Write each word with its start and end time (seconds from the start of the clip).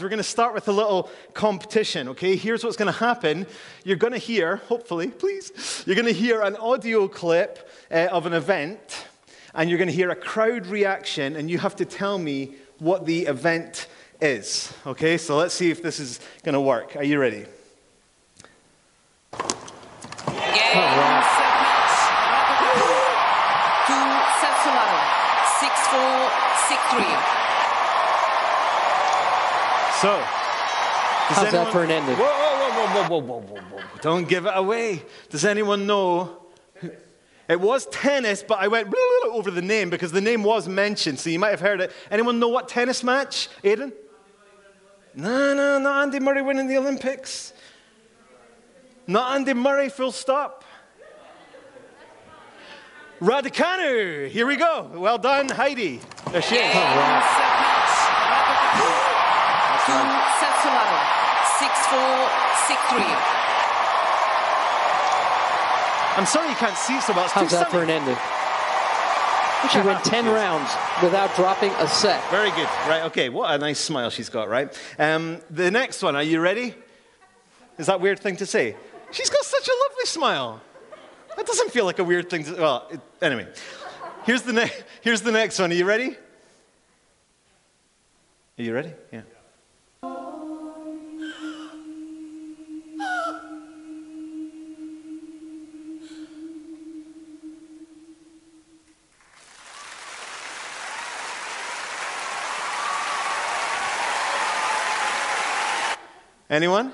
We're 0.00 0.08
going 0.08 0.16
to 0.16 0.24
start 0.24 0.54
with 0.54 0.66
a 0.66 0.72
little 0.72 1.08
competition, 1.34 2.08
okay? 2.08 2.34
Here's 2.34 2.64
what's 2.64 2.76
going 2.76 2.92
to 2.92 2.98
happen. 2.98 3.46
You're 3.84 3.94
going 3.96 4.12
to 4.12 4.18
hear, 4.18 4.56
hopefully, 4.56 5.06
please, 5.06 5.84
you're 5.86 5.94
going 5.94 6.08
to 6.08 6.12
hear 6.12 6.42
an 6.42 6.56
audio 6.56 7.06
clip 7.06 7.70
uh, 7.92 8.08
of 8.10 8.26
an 8.26 8.32
event, 8.32 9.06
and 9.54 9.70
you're 9.70 9.78
going 9.78 9.86
to 9.86 9.94
hear 9.94 10.10
a 10.10 10.16
crowd 10.16 10.66
reaction, 10.66 11.36
and 11.36 11.48
you 11.48 11.58
have 11.58 11.76
to 11.76 11.84
tell 11.84 12.18
me 12.18 12.56
what 12.80 13.06
the 13.06 13.26
event 13.26 13.86
is, 14.20 14.74
okay? 14.84 15.16
So 15.16 15.36
let's 15.36 15.54
see 15.54 15.70
if 15.70 15.80
this 15.80 16.00
is 16.00 16.18
going 16.42 16.54
to 16.54 16.60
work. 16.60 16.96
Are 16.96 17.04
you 17.04 17.20
ready? 17.20 17.46
Yeah. 20.28 21.22
Two 23.86 23.94
sets. 24.40 24.64
Six 25.60 25.86
four, 25.86 26.30
six 26.66 26.82
three. 26.90 27.43
So, 30.04 30.10
does 30.10 31.38
How's 31.38 31.52
that 31.52 31.72
for 31.72 31.82
an 31.82 31.90
ending? 31.90 32.14
Whoa, 32.16 32.26
whoa, 32.26 33.08
whoa, 33.08 33.08
whoa, 33.08 33.20
whoa, 33.20 33.40
whoa, 33.40 33.40
whoa, 33.40 33.78
whoa. 33.78 34.00
Don't 34.02 34.28
give 34.28 34.44
it 34.44 34.52
away. 34.54 35.02
Does 35.30 35.46
anyone 35.46 35.86
know? 35.86 36.42
It 37.48 37.58
was 37.58 37.86
tennis, 37.86 38.42
but 38.46 38.58
I 38.58 38.68
went 38.68 38.92
over 39.30 39.50
the 39.50 39.62
name 39.62 39.88
because 39.88 40.12
the 40.12 40.20
name 40.20 40.42
was 40.42 40.68
mentioned, 40.68 41.20
so 41.20 41.30
you 41.30 41.38
might 41.38 41.52
have 41.52 41.60
heard 41.60 41.80
it. 41.80 41.90
Anyone 42.10 42.38
know 42.38 42.48
what 42.48 42.68
tennis 42.68 43.02
match, 43.02 43.48
Aidan? 43.64 43.94
No, 45.14 45.54
no, 45.54 45.78
not 45.78 46.02
Andy 46.02 46.20
Murray 46.20 46.42
winning 46.42 46.68
the 46.68 46.76
Olympics. 46.76 47.54
Not 49.06 49.36
Andy 49.36 49.54
Murray, 49.54 49.88
full 49.88 50.12
stop. 50.12 50.64
Raducanu. 53.20 54.28
Here 54.28 54.46
we 54.46 54.56
go. 54.56 54.90
Well 54.96 55.16
done, 55.16 55.48
Heidi. 55.48 56.00
There 56.30 56.42
she 56.42 56.56
is. 56.56 56.74
Two 59.86 60.04
sets 60.40 60.60
to 60.64 60.70
love. 60.72 60.96
Six 61.60 61.72
four, 61.92 62.14
six 62.66 62.78
three. 62.90 63.44
I'm 66.16 66.26
sorry 66.26 66.48
you 66.48 66.54
can't 66.56 66.76
see 66.76 67.00
so 67.00 67.12
well. 67.12 67.24
It's 67.24 67.32
How's 67.32 67.50
that 67.50 67.70
for 67.70 67.82
an 67.82 67.90
ending? 67.90 68.16
She 69.70 69.80
went 69.80 70.04
10 70.04 70.26
rounds 70.26 70.70
without 71.02 71.34
dropping 71.36 71.70
a 71.72 71.88
set. 71.88 72.22
Very 72.30 72.50
good. 72.50 72.68
Right, 72.86 73.02
okay. 73.04 73.30
What 73.30 73.52
a 73.52 73.58
nice 73.58 73.80
smile 73.80 74.10
she's 74.10 74.28
got, 74.28 74.48
right? 74.48 74.78
Um, 74.98 75.40
the 75.50 75.70
next 75.70 76.02
one, 76.02 76.14
are 76.14 76.22
you 76.22 76.40
ready? 76.40 76.74
Is 77.78 77.86
that 77.86 77.96
a 77.96 77.98
weird 77.98 78.20
thing 78.20 78.36
to 78.36 78.46
say? 78.46 78.76
She's 79.10 79.30
got 79.30 79.42
such 79.42 79.66
a 79.66 79.72
lovely 79.88 80.04
smile. 80.04 80.60
That 81.36 81.46
doesn't 81.46 81.72
feel 81.72 81.86
like 81.86 81.98
a 81.98 82.04
weird 82.04 82.30
thing 82.30 82.44
to. 82.44 82.54
Well, 82.54 82.88
it, 82.90 83.00
anyway. 83.22 83.48
Here's 84.24 84.42
the, 84.42 84.52
ne- 84.52 84.72
here's 85.00 85.22
the 85.22 85.32
next 85.32 85.58
one. 85.58 85.72
Are 85.72 85.74
you 85.74 85.84
ready? 85.86 86.16
Are 88.58 88.62
you 88.62 88.74
ready? 88.74 88.92
Yeah. 89.12 89.22
Anyone? 106.54 106.92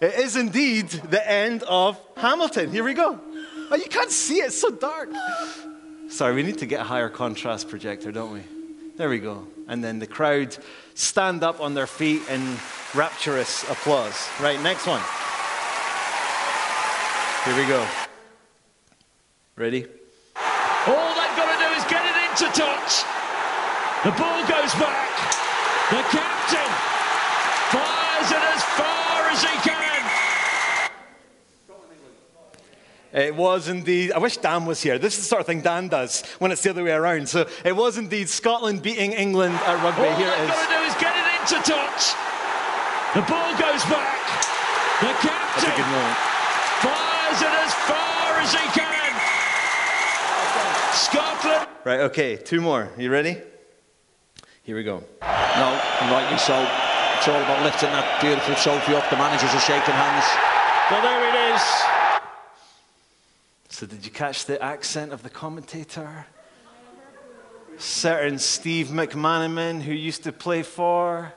It 0.00 0.14
is 0.14 0.34
indeed 0.36 0.88
the 0.88 1.30
end 1.30 1.62
of 1.64 2.00
Hamilton. 2.16 2.70
Here 2.70 2.82
we 2.82 2.94
go. 2.94 3.20
Oh, 3.70 3.76
you 3.76 3.84
can't 3.84 4.10
see 4.10 4.36
it, 4.36 4.46
it's 4.46 4.58
so 4.58 4.70
dark. 4.70 5.10
Sorry, 6.08 6.34
we 6.34 6.42
need 6.42 6.56
to 6.56 6.66
get 6.66 6.80
a 6.80 6.84
higher 6.84 7.10
contrast 7.10 7.68
projector, 7.68 8.10
don't 8.10 8.32
we? 8.32 8.40
There 8.96 9.10
we 9.10 9.18
go. 9.18 9.46
And 9.68 9.84
then 9.84 9.98
the 9.98 10.06
crowd 10.06 10.56
stand 10.94 11.44
up 11.44 11.60
on 11.60 11.74
their 11.74 11.86
feet 11.86 12.22
in 12.30 12.56
rapturous 12.94 13.62
applause. 13.64 14.26
Right, 14.40 14.58
next 14.62 14.86
one. 14.86 15.02
Here 17.44 17.62
we 17.62 17.68
go. 17.68 17.86
Ready? 19.56 19.84
All 20.86 21.08
they've 21.12 21.36
got 21.36 21.52
to 21.52 21.58
do 21.60 21.70
is 21.76 21.84
get 21.92 22.06
it 22.08 22.16
into 22.24 22.50
touch. 22.58 23.04
The 24.02 24.12
ball 24.16 24.40
goes 24.48 24.72
back. 24.80 25.12
The 25.90 26.00
captain 26.08 27.01
fires 28.22 28.30
it 28.30 28.56
as 28.56 28.62
far 28.62 29.28
as 29.30 29.42
he 29.42 29.68
can. 29.68 29.82
It 33.12 33.36
was 33.36 33.68
indeed, 33.68 34.12
I 34.12 34.18
wish 34.18 34.38
Dan 34.38 34.64
was 34.64 34.82
here. 34.82 34.98
This 34.98 35.18
is 35.18 35.24
the 35.24 35.28
sort 35.28 35.40
of 35.40 35.46
thing 35.46 35.60
Dan 35.60 35.88
does 35.88 36.24
when 36.38 36.50
it's 36.50 36.62
the 36.62 36.70
other 36.70 36.82
way 36.82 36.92
around. 36.92 37.28
So 37.28 37.46
it 37.64 37.76
was 37.76 37.98
indeed 37.98 38.28
Scotland 38.28 38.80
beating 38.82 39.12
England 39.12 39.54
at 39.54 39.82
rugby. 39.84 40.08
All 40.08 40.16
Here 40.16 40.30
they've 40.30 40.44
it 40.44 40.48
got 40.48 40.68
to 40.68 40.76
do 40.76 40.82
is 40.88 40.94
get 40.94 41.14
it 41.14 41.26
into 41.40 41.56
touch. 41.70 42.14
The 43.14 43.20
ball 43.28 43.52
goes 43.52 43.84
back. 43.84 44.16
The 45.00 45.12
That's 45.12 45.24
a 45.24 45.28
captain 45.28 45.76
good 45.76 45.92
moment. 45.92 46.16
fires 46.80 47.42
it 47.42 47.52
as 47.52 47.74
far 47.84 48.40
as 48.40 48.52
he 48.54 48.64
can. 48.80 49.12
Scotland. 50.94 51.68
Right, 51.84 52.00
okay, 52.08 52.36
two 52.36 52.62
more. 52.62 52.88
You 52.96 53.10
ready? 53.10 53.36
Here 54.62 54.76
we 54.76 54.84
go. 54.84 55.02
No, 55.20 55.80
and 56.00 56.10
rightly 56.10 56.38
so. 56.38 56.81
It's 57.22 57.28
all 57.28 57.38
about 57.40 57.62
lifting 57.62 57.88
that 57.94 58.18
beautiful 58.20 58.52
trophy 58.56 58.96
up. 58.98 59.08
The 59.08 59.14
managers 59.14 59.54
are 59.54 59.62
shaking 59.62 59.94
hands. 59.94 60.26
Well, 60.90 61.02
there 61.06 61.22
it 61.22 61.54
is. 61.54 61.62
So, 63.68 63.86
did 63.86 64.04
you 64.04 64.10
catch 64.10 64.46
the 64.46 64.60
accent 64.60 65.12
of 65.12 65.22
the 65.22 65.30
commentator? 65.30 66.26
Certain 67.78 68.40
Steve 68.40 68.88
McManaman, 68.88 69.82
who 69.82 69.92
used 69.92 70.24
to 70.24 70.32
play 70.32 70.64
for 70.64 71.32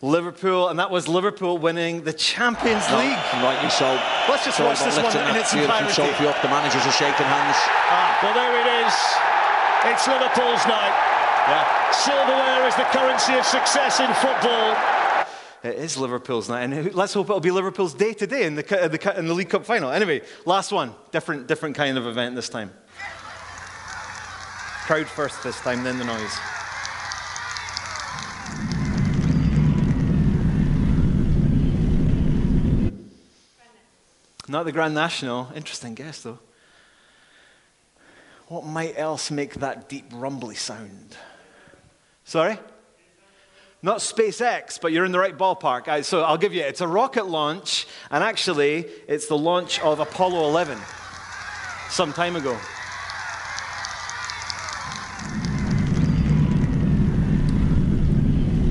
Liverpool, 0.00 0.68
and 0.70 0.78
that 0.78 0.90
was 0.90 1.06
Liverpool 1.06 1.58
winning 1.58 2.04
the 2.04 2.14
Champions 2.14 2.88
No, 2.88 2.96
League. 2.96 3.18
and 3.34 3.42
rightly 3.44 3.68
so. 3.68 3.92
Let's 4.26 4.46
just 4.46 4.58
It's 4.58 4.60
all 4.60 4.68
watch 4.68 4.80
about 4.80 4.88
this 4.88 4.96
one 4.96 5.04
lifting 5.04 5.20
in 5.20 5.34
that 5.36 5.36
its 5.36 5.52
beautiful 5.52 5.76
entirety. 5.84 6.16
trophy 6.16 6.26
up. 6.32 6.40
The 6.40 6.48
managers 6.48 6.86
are 6.88 6.96
shaking 6.96 7.26
hands. 7.28 7.60
Ah, 7.92 8.18
well, 8.24 8.32
there 8.32 8.56
it 8.56 8.68
is. 8.88 8.94
It's 9.92 10.08
Liverpool's 10.08 10.64
night. 10.64 11.11
Yeah. 11.48 11.90
Silverware 11.90 12.68
is 12.68 12.76
the 12.76 12.84
currency 12.84 13.34
of 13.34 13.44
success 13.44 14.00
in 14.00 14.12
football. 14.14 14.76
It 15.64 15.76
is 15.76 15.96
Liverpool's 15.96 16.48
night, 16.48 16.62
and 16.64 16.94
let's 16.94 17.14
hope 17.14 17.26
it'll 17.26 17.40
be 17.40 17.50
Liverpool's 17.50 17.94
day 17.94 18.14
today 18.14 18.46
in 18.46 18.54
the, 18.56 18.62
cu- 18.62 18.74
uh, 18.76 18.88
the, 18.88 19.18
in 19.18 19.26
the 19.26 19.34
League 19.34 19.48
Cup 19.48 19.64
final. 19.64 19.90
Anyway, 19.90 20.22
last 20.44 20.72
one. 20.72 20.94
Different, 21.12 21.46
different 21.46 21.76
kind 21.76 21.98
of 21.98 22.06
event 22.06 22.34
this 22.34 22.48
time. 22.48 22.72
Crowd 24.86 25.06
first 25.06 25.42
this 25.42 25.60
time, 25.60 25.84
then 25.84 25.98
the 25.98 26.04
noise. 26.04 26.38
Not 34.48 34.64
the 34.64 34.72
Grand 34.72 34.94
National. 34.94 35.48
Interesting 35.54 35.94
guess, 35.94 36.22
though. 36.22 36.40
What 38.48 38.66
might 38.66 38.98
else 38.98 39.30
make 39.30 39.54
that 39.54 39.88
deep, 39.88 40.06
rumbly 40.12 40.56
sound? 40.56 41.16
Sorry? 42.32 42.58
Not 43.82 43.98
SpaceX, 43.98 44.80
but 44.80 44.90
you're 44.90 45.04
in 45.04 45.12
the 45.12 45.18
right 45.18 45.36
ballpark. 45.36 46.02
So 46.02 46.22
I'll 46.22 46.38
give 46.38 46.54
you 46.54 46.62
it's 46.62 46.80
a 46.80 46.88
rocket 46.88 47.26
launch, 47.26 47.86
and 48.10 48.24
actually, 48.24 48.86
it's 49.06 49.26
the 49.26 49.36
launch 49.36 49.78
of 49.80 50.00
Apollo 50.00 50.48
11 50.48 50.78
some 51.90 52.14
time 52.14 52.36
ago. 52.36 52.56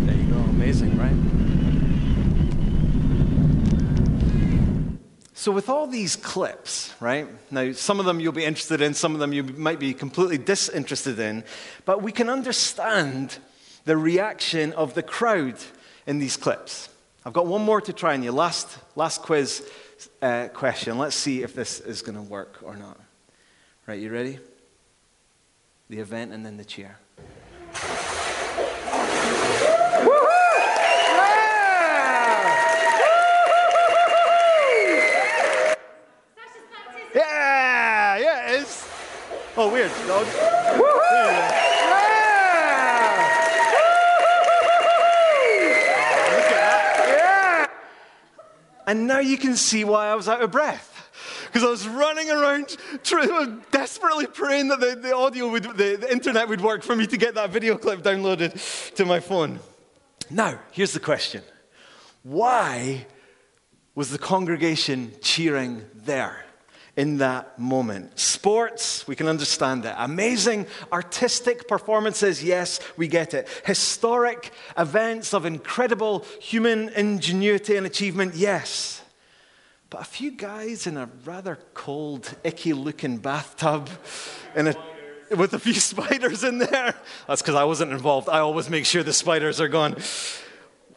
There 0.07 0.15
you 0.15 0.33
go, 0.33 0.39
amazing, 0.39 0.97
right? 0.97 1.13
So, 5.35 5.51
with 5.51 5.69
all 5.69 5.85
these 5.85 6.15
clips, 6.15 6.95
right? 6.99 7.27
Now, 7.51 7.73
some 7.73 7.99
of 7.99 8.07
them 8.07 8.19
you'll 8.19 8.31
be 8.31 8.45
interested 8.45 8.81
in, 8.81 8.95
some 8.95 9.13
of 9.13 9.19
them 9.19 9.33
you 9.33 9.43
might 9.43 9.79
be 9.79 9.93
completely 9.93 10.39
disinterested 10.39 11.19
in, 11.19 11.43
but 11.85 12.01
we 12.01 12.11
can 12.11 12.27
understand 12.27 13.37
the 13.85 13.97
reaction 13.97 14.73
of 14.73 14.93
the 14.93 15.03
crowd 15.03 15.55
in 16.05 16.19
these 16.19 16.37
clips. 16.37 16.89
I've 17.25 17.33
got 17.33 17.45
one 17.45 17.61
more 17.61 17.81
to 17.81 17.93
try 17.93 18.13
on 18.13 18.23
you. 18.23 18.31
Last, 18.31 18.77
last 18.95 19.21
quiz 19.21 19.69
uh, 20.21 20.47
question. 20.53 20.97
Let's 20.97 21.15
see 21.15 21.43
if 21.43 21.53
this 21.53 21.79
is 21.79 22.01
going 22.01 22.15
to 22.15 22.21
work 22.21 22.59
or 22.63 22.75
not. 22.75 22.99
Right, 23.85 23.99
you 23.99 24.11
ready? 24.11 24.39
The 25.89 25.99
event 25.99 26.31
and 26.31 26.45
then 26.45 26.57
the 26.57 26.65
cheer. 26.65 26.97
Yeah, 37.13 38.17
yeah, 38.17 38.51
it 38.51 38.61
is. 38.61 38.87
Oh, 39.57 39.69
weird. 39.69 39.91
No. 40.07 40.23
There 40.23 40.75
you 40.75 40.79
go. 40.79 40.87
Oh, 44.23 44.27
look 46.35 46.45
at 46.45 46.55
that. 46.55 47.69
And 48.91 49.07
now 49.07 49.19
you 49.19 49.37
can 49.37 49.55
see 49.55 49.85
why 49.85 50.07
I 50.07 50.15
was 50.15 50.27
out 50.27 50.41
of 50.41 50.51
breath. 50.51 50.89
Because 51.45 51.63
I 51.63 51.69
was 51.69 51.87
running 51.87 52.29
around 52.29 52.75
desperately 53.71 54.27
praying 54.27 54.67
that 54.67 54.81
the, 54.81 54.97
the 54.97 55.15
audio 55.15 55.49
would, 55.49 55.63
the, 55.63 55.95
the 55.95 56.11
internet 56.11 56.49
would 56.49 56.59
work 56.59 56.83
for 56.83 56.93
me 56.93 57.07
to 57.07 57.15
get 57.15 57.35
that 57.35 57.51
video 57.51 57.77
clip 57.77 58.01
downloaded 58.01 58.93
to 58.95 59.05
my 59.05 59.21
phone. 59.21 59.61
Now, 60.29 60.59
here's 60.73 60.91
the 60.91 60.99
question 60.99 61.41
Why 62.23 63.05
was 63.95 64.11
the 64.11 64.17
congregation 64.17 65.13
cheering 65.21 65.85
there? 65.95 66.43
In 67.01 67.17
that 67.17 67.57
moment. 67.57 68.19
Sports, 68.19 69.07
we 69.07 69.15
can 69.15 69.27
understand 69.27 69.83
it. 69.85 69.95
Amazing 69.97 70.67
artistic 70.93 71.67
performances, 71.67 72.43
yes, 72.43 72.79
we 72.95 73.07
get 73.07 73.33
it. 73.33 73.47
Historic 73.65 74.51
events 74.77 75.33
of 75.33 75.43
incredible 75.43 76.23
human 76.39 76.89
ingenuity 76.89 77.75
and 77.75 77.87
achievement, 77.87 78.35
yes. 78.35 79.01
But 79.89 80.01
a 80.01 80.03
few 80.03 80.29
guys 80.29 80.85
in 80.85 80.95
a 80.95 81.09
rather 81.25 81.57
cold, 81.73 82.35
icky 82.43 82.73
looking 82.73 83.17
bathtub 83.17 83.89
in 84.55 84.67
a 84.67 84.75
with 85.35 85.55
a 85.55 85.59
few 85.59 85.73
spiders 85.91 86.43
in 86.43 86.59
there. 86.59 86.93
That's 87.27 87.41
because 87.41 87.55
I 87.55 87.63
wasn't 87.63 87.93
involved. 87.93 88.29
I 88.29 88.41
always 88.41 88.69
make 88.69 88.85
sure 88.85 89.01
the 89.01 89.11
spiders 89.11 89.59
are 89.59 89.69
gone. 89.69 89.95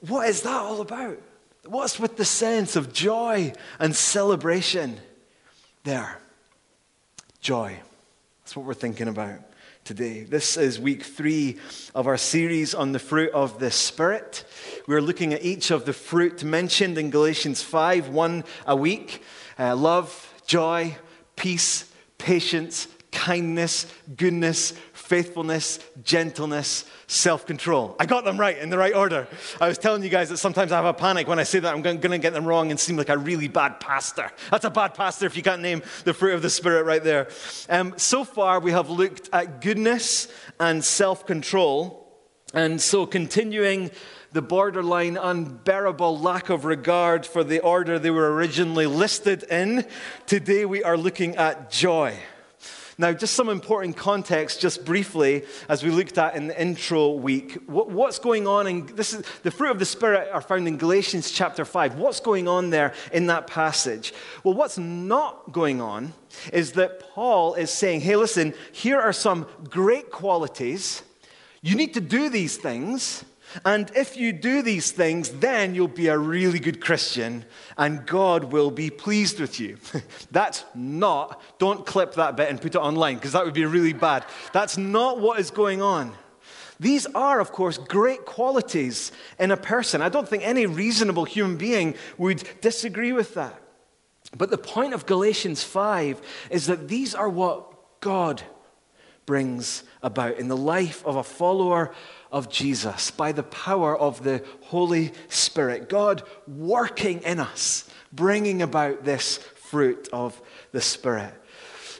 What 0.00 0.28
is 0.28 0.42
that 0.42 0.60
all 0.60 0.82
about? 0.82 1.18
What's 1.64 1.98
with 1.98 2.18
the 2.18 2.26
sense 2.26 2.76
of 2.76 2.92
joy 2.92 3.54
and 3.78 3.96
celebration 3.96 5.00
there? 5.84 6.18
Joy. 7.42 7.78
That's 8.42 8.56
what 8.56 8.64
we're 8.64 8.72
thinking 8.72 9.06
about 9.06 9.40
today. 9.84 10.24
This 10.24 10.56
is 10.56 10.80
week 10.80 11.02
three 11.02 11.58
of 11.94 12.06
our 12.06 12.16
series 12.16 12.74
on 12.74 12.92
the 12.92 12.98
fruit 12.98 13.30
of 13.32 13.58
the 13.58 13.70
Spirit. 13.70 14.44
We're 14.86 15.02
looking 15.02 15.34
at 15.34 15.44
each 15.44 15.70
of 15.70 15.84
the 15.84 15.92
fruit 15.92 16.42
mentioned 16.42 16.96
in 16.96 17.10
Galatians 17.10 17.62
5, 17.62 18.08
one 18.08 18.44
a 18.66 18.74
week 18.74 19.22
uh, 19.58 19.76
love, 19.76 20.32
joy, 20.46 20.96
peace, 21.36 21.92
patience, 22.16 22.88
kindness, 23.12 23.86
goodness, 24.16 24.72
faithfulness, 25.04 25.78
gentleness, 26.02 26.86
self 27.06 27.46
control. 27.46 27.94
I 28.00 28.06
got 28.06 28.24
them 28.24 28.40
right 28.40 28.56
in 28.56 28.70
the 28.70 28.78
right 28.78 28.94
order. 28.94 29.28
I 29.60 29.68
was 29.68 29.76
telling 29.76 30.02
you 30.02 30.08
guys 30.08 30.30
that 30.30 30.38
sometimes 30.38 30.72
I 30.72 30.76
have 30.76 30.86
a 30.86 30.94
panic 30.94 31.28
when 31.28 31.38
I 31.38 31.42
say 31.42 31.58
that 31.58 31.74
I'm 31.74 31.82
going 31.82 32.00
to 32.00 32.18
get 32.18 32.32
them 32.32 32.46
wrong 32.46 32.70
and 32.70 32.80
seem 32.80 32.96
like 32.96 33.10
a 33.10 33.18
really 33.18 33.48
bad 33.48 33.80
pastor. 33.80 34.30
That's 34.50 34.64
a 34.64 34.70
bad 34.70 34.94
pastor 34.94 35.26
if 35.26 35.36
you 35.36 35.42
can't 35.42 35.60
name 35.60 35.82
the 36.04 36.14
fruit 36.14 36.34
of 36.34 36.42
the 36.42 36.50
Spirit 36.50 36.84
right 36.84 37.04
there. 37.04 37.28
Um, 37.68 37.94
so 37.98 38.24
far, 38.24 38.60
we 38.60 38.72
have 38.72 38.88
looked 38.88 39.28
at 39.32 39.60
goodness 39.60 40.28
and 40.58 40.82
self 40.82 41.26
control. 41.26 42.00
And 42.54 42.80
so, 42.80 43.04
continuing 43.04 43.90
the 44.32 44.42
borderline 44.42 45.16
unbearable 45.16 46.18
lack 46.18 46.48
of 46.48 46.64
regard 46.64 47.26
for 47.26 47.44
the 47.44 47.60
order 47.60 47.98
they 47.98 48.10
were 48.10 48.32
originally 48.34 48.86
listed 48.86 49.42
in, 49.44 49.86
today 50.26 50.64
we 50.64 50.82
are 50.82 50.96
looking 50.96 51.36
at 51.36 51.70
joy. 51.70 52.16
Now, 52.96 53.12
just 53.12 53.34
some 53.34 53.48
important 53.48 53.96
context, 53.96 54.60
just 54.60 54.84
briefly, 54.84 55.44
as 55.68 55.82
we 55.82 55.90
looked 55.90 56.16
at 56.16 56.36
in 56.36 56.46
the 56.46 56.60
intro 56.60 57.12
week. 57.12 57.58
what's 57.66 58.18
going 58.18 58.46
on 58.46 58.66
in 58.66 58.86
this 58.94 59.12
is 59.12 59.24
the 59.42 59.50
fruit 59.50 59.70
of 59.70 59.78
the 59.78 59.84
Spirit 59.84 60.28
are 60.32 60.40
found 60.40 60.68
in 60.68 60.76
Galatians 60.76 61.30
chapter 61.30 61.64
5. 61.64 61.96
What's 61.96 62.20
going 62.20 62.46
on 62.46 62.70
there 62.70 62.94
in 63.12 63.26
that 63.26 63.46
passage? 63.46 64.14
Well, 64.44 64.54
what's 64.54 64.78
not 64.78 65.52
going 65.52 65.80
on 65.80 66.12
is 66.52 66.72
that 66.72 67.00
Paul 67.00 67.54
is 67.54 67.70
saying, 67.70 68.02
hey, 68.02 68.16
listen, 68.16 68.54
here 68.72 69.00
are 69.00 69.12
some 69.12 69.46
great 69.68 70.10
qualities. 70.10 71.02
You 71.62 71.74
need 71.76 71.94
to 71.94 72.00
do 72.00 72.28
these 72.28 72.56
things. 72.56 73.24
And 73.64 73.90
if 73.94 74.16
you 74.16 74.32
do 74.32 74.62
these 74.62 74.90
things, 74.90 75.30
then 75.30 75.74
you'll 75.74 75.88
be 75.88 76.08
a 76.08 76.18
really 76.18 76.58
good 76.58 76.80
Christian 76.80 77.44
and 77.76 78.06
God 78.06 78.44
will 78.44 78.70
be 78.70 78.90
pleased 78.90 79.40
with 79.40 79.60
you. 79.60 79.78
That's 80.30 80.64
not, 80.74 81.40
don't 81.58 81.86
clip 81.86 82.14
that 82.14 82.36
bit 82.36 82.48
and 82.50 82.60
put 82.60 82.74
it 82.74 82.78
online 82.78 83.16
because 83.16 83.32
that 83.32 83.44
would 83.44 83.54
be 83.54 83.64
really 83.64 83.92
bad. 83.92 84.24
That's 84.52 84.76
not 84.76 85.20
what 85.20 85.38
is 85.38 85.50
going 85.50 85.82
on. 85.82 86.14
These 86.80 87.06
are, 87.14 87.40
of 87.40 87.52
course, 87.52 87.78
great 87.78 88.24
qualities 88.24 89.12
in 89.38 89.50
a 89.50 89.56
person. 89.56 90.02
I 90.02 90.08
don't 90.08 90.28
think 90.28 90.44
any 90.44 90.66
reasonable 90.66 91.24
human 91.24 91.56
being 91.56 91.94
would 92.18 92.42
disagree 92.60 93.12
with 93.12 93.34
that. 93.34 93.60
But 94.36 94.50
the 94.50 94.58
point 94.58 94.94
of 94.94 95.06
Galatians 95.06 95.62
5 95.62 96.20
is 96.50 96.66
that 96.66 96.88
these 96.88 97.14
are 97.14 97.28
what 97.28 98.00
God 98.00 98.42
brings 99.26 99.84
about 100.02 100.38
in 100.38 100.48
the 100.48 100.56
life 100.56 101.04
of 101.06 101.16
a 101.16 101.22
follower 101.22 101.94
of 102.34 102.50
Jesus 102.50 103.12
by 103.12 103.30
the 103.30 103.44
power 103.44 103.96
of 103.96 104.24
the 104.24 104.44
Holy 104.62 105.12
Spirit. 105.28 105.88
God 105.88 106.24
working 106.48 107.22
in 107.22 107.38
us, 107.38 107.88
bringing 108.12 108.60
about 108.60 109.04
this 109.04 109.38
fruit 109.38 110.08
of 110.12 110.42
the 110.72 110.80
Spirit. 110.80 111.32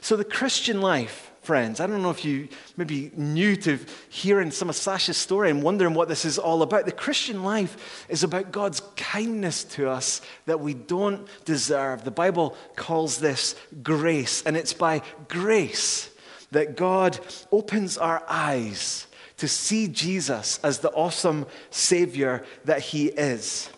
So, 0.01 0.17
the 0.17 0.25
Christian 0.25 0.81
life, 0.81 1.31
friends, 1.41 1.79
I 1.79 1.87
don't 1.87 2.01
know 2.01 2.09
if 2.09 2.25
you 2.25 2.49
maybe 2.75 3.11
new 3.15 3.55
to 3.55 3.79
hearing 4.09 4.51
some 4.51 4.67
of 4.69 4.75
Sasha's 4.75 5.15
story 5.15 5.49
and 5.49 5.63
wondering 5.63 5.93
what 5.93 6.09
this 6.09 6.25
is 6.25 6.37
all 6.37 6.61
about. 6.63 6.85
The 6.85 6.91
Christian 6.91 7.45
life 7.45 8.05
is 8.09 8.25
about 8.25 8.51
God's 8.51 8.81
kindness 8.97 9.63
to 9.63 9.89
us 9.89 10.21
that 10.47 10.59
we 10.59 10.73
don't 10.73 11.29
deserve. 11.45 12.03
The 12.03 12.11
Bible 12.11 12.57
calls 12.75 13.19
this 13.19 13.55
grace, 13.81 14.43
and 14.43 14.57
it's 14.57 14.73
by 14.73 15.01
grace 15.29 16.09
that 16.51 16.75
God 16.75 17.17
opens 17.53 17.97
our 17.97 18.21
eyes 18.27 19.07
to 19.37 19.47
see 19.47 19.87
Jesus 19.87 20.59
as 20.63 20.79
the 20.79 20.91
awesome 20.91 21.45
Savior 21.69 22.43
that 22.65 22.79
He 22.79 23.07
is. 23.07 23.69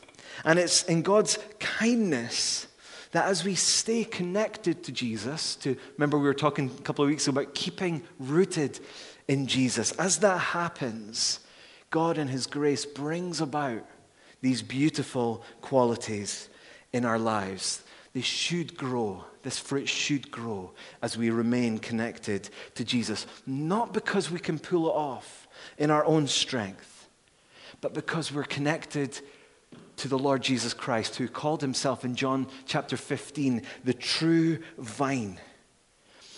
And 0.46 0.60
it's 0.60 0.84
in 0.84 1.02
God's 1.02 1.40
kindness 1.60 2.68
that 3.12 3.26
as 3.26 3.44
we 3.44 3.56
stay 3.56 4.04
connected 4.04 4.84
to 4.84 4.92
Jesus, 4.92 5.56
to 5.58 5.76
remember 5.98 6.18
we 6.18 6.26
were 6.26 6.34
talking 6.34 6.70
a 6.78 6.82
couple 6.82 7.04
of 7.04 7.10
weeks 7.10 7.28
ago 7.28 7.42
about 7.42 7.56
keeping 7.56 8.04
rooted 8.20 8.80
in 9.28 9.48
Jesus, 9.48 9.92
as 9.94 10.20
that 10.20 10.38
happens, 10.38 11.40
God 11.90 12.18
in 12.18 12.28
His 12.28 12.48
grace 12.48 12.86
brings 12.86 13.42
about 13.42 13.86
these 14.42 14.62
beautiful 14.62 15.44
qualities 15.62 16.50
in 16.94 17.06
our 17.06 17.20
lives. 17.20 17.84
They 18.14 18.22
should 18.22 18.78
grow. 18.78 19.26
This 19.44 19.60
fruit 19.60 19.88
should 19.88 20.32
grow 20.32 20.72
as 21.02 21.18
we 21.18 21.30
remain 21.30 21.78
connected 21.78 22.50
to 22.76 22.84
Jesus. 22.84 23.28
Not 23.46 23.94
because 23.94 24.32
we 24.32 24.40
can 24.40 24.60
pull 24.60 24.88
it 24.88 24.94
off, 24.94 25.47
in 25.78 25.92
our 25.92 26.06
own 26.06 26.28
strength, 26.28 27.08
but 27.82 27.94
because 27.94 28.32
we're 28.32 28.44
connected 28.44 29.20
to 29.98 30.08
the 30.08 30.18
Lord 30.18 30.42
Jesus 30.42 30.74
Christ, 30.74 31.16
who 31.16 31.28
called 31.28 31.62
himself 31.62 32.06
in 32.06 32.16
John 32.16 32.48
chapter 32.66 32.98
15 32.98 33.64
the 33.84 33.94
true 33.94 34.60
vine. 34.78 35.40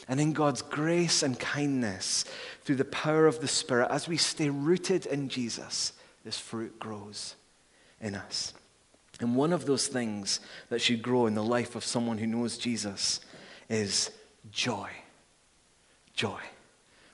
And 0.07 0.19
in 0.19 0.33
God's 0.33 0.63
grace 0.63 1.21
and 1.21 1.39
kindness, 1.39 2.25
through 2.63 2.77
the 2.77 2.85
power 2.85 3.27
of 3.27 3.41
the 3.41 3.47
Spirit, 3.47 3.91
as 3.91 4.07
we 4.07 4.17
stay 4.17 4.49
rooted 4.49 5.05
in 5.05 5.29
Jesus, 5.29 5.93
this 6.25 6.39
fruit 6.39 6.79
grows 6.79 7.35
in 8.01 8.15
us. 8.15 8.53
And 9.19 9.35
one 9.35 9.53
of 9.53 9.65
those 9.65 9.87
things 9.87 10.39
that 10.69 10.81
should 10.81 11.01
grow 11.01 11.27
in 11.27 11.35
the 11.35 11.43
life 11.43 11.75
of 11.75 11.83
someone 11.83 12.17
who 12.17 12.27
knows 12.27 12.57
Jesus 12.57 13.19
is 13.69 14.09
joy. 14.51 14.89
Joy. 16.13 16.39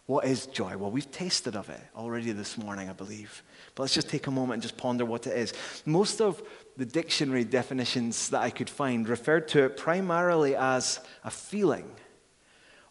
What 0.08 0.26
is 0.26 0.46
joy? 0.46 0.78
Well, 0.78 0.92
we've 0.92 1.10
tasted 1.10 1.56
of 1.56 1.70
it 1.70 1.82
already 1.96 2.32
this 2.32 2.60
morning, 2.60 2.90
I 2.90 2.94
believe. 2.94 3.42
But 3.74 3.84
let's 3.84 3.96
just 3.96 4.08
take 4.10 4.28
a 4.28 4.32
moment 4.32 4.54
and 4.54 4.62
just 4.62 4.78
ponder 4.78 5.04
what 5.04 5.26
it 5.26 5.36
is. 5.36 5.54
Most 5.84 6.22
of 6.22 6.44
the 6.78 6.86
dictionary 6.86 7.44
definitions 7.44 8.30
that 8.30 8.42
I 8.42 8.52
could 8.52 8.70
find 8.70 9.10
referred 9.10 9.48
to 9.50 9.64
it 9.64 9.78
primarily 9.78 10.56
as 10.56 11.00
a 11.24 11.32
feeling 11.32 11.90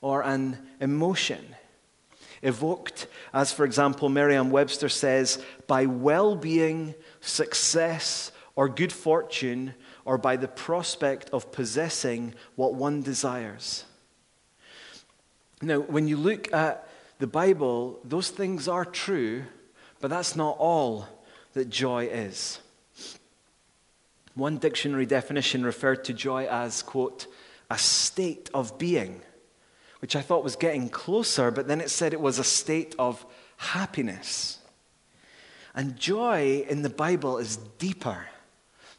or 0.01 0.23
an 0.23 0.59
emotion. 0.81 1.55
Evoked, 2.43 3.07
as 3.33 3.53
for 3.53 3.65
example, 3.65 4.09
Merriam 4.09 4.51
Webster 4.51 4.89
says, 4.89 5.43
by 5.69 5.87
well 5.87 6.35
being, 6.35 6.97
success, 7.21 8.33
or 8.57 8.69
good 8.69 8.93
fortune, 8.93 9.75
or 10.05 10.19
by 10.19 10.37
the 10.37 10.49
prospect 10.49 11.31
of 11.31 11.53
possessing 11.53 12.35
what 12.57 12.75
one 12.75 13.03
desires. 13.03 13.85
Now, 15.63 15.79
when 15.79 16.09
you 16.09 16.17
look 16.17 16.53
at 16.53 16.89
the 17.19 17.27
Bible, 17.27 18.01
those 18.05 18.31
things 18.31 18.69
are 18.69 18.85
true, 18.85 19.45
but 20.01 20.11
that's 20.11 20.37
not 20.37 20.57
all 20.59 21.07
that 21.53 21.71
joy 21.71 22.07
is. 22.07 22.61
One 24.35 24.59
dictionary 24.59 25.07
definition 25.07 25.65
referred 25.65 26.05
to 26.05 26.13
joy 26.13 26.47
as, 26.47 26.83
quote, 26.83 27.27
a 27.71 27.79
state 27.79 28.51
of 28.53 28.79
being, 28.79 29.21
which 30.01 30.17
I 30.17 30.23
thought 30.23 30.45
was 30.45 30.57
getting 30.57 30.89
closer, 30.89 31.51
but 31.51 31.69
then 31.69 31.81
it 31.81 31.91
said 31.91 32.13
it 32.13 32.21
was 32.21 32.39
a 32.39 32.45
state 32.45 32.95
of 32.99 33.25
happiness. 33.57 34.59
And 35.75 35.97
joy 35.97 36.65
in 36.69 36.83
the 36.83 36.91
Bible 36.91 37.39
is 37.39 37.57
deeper 37.79 38.27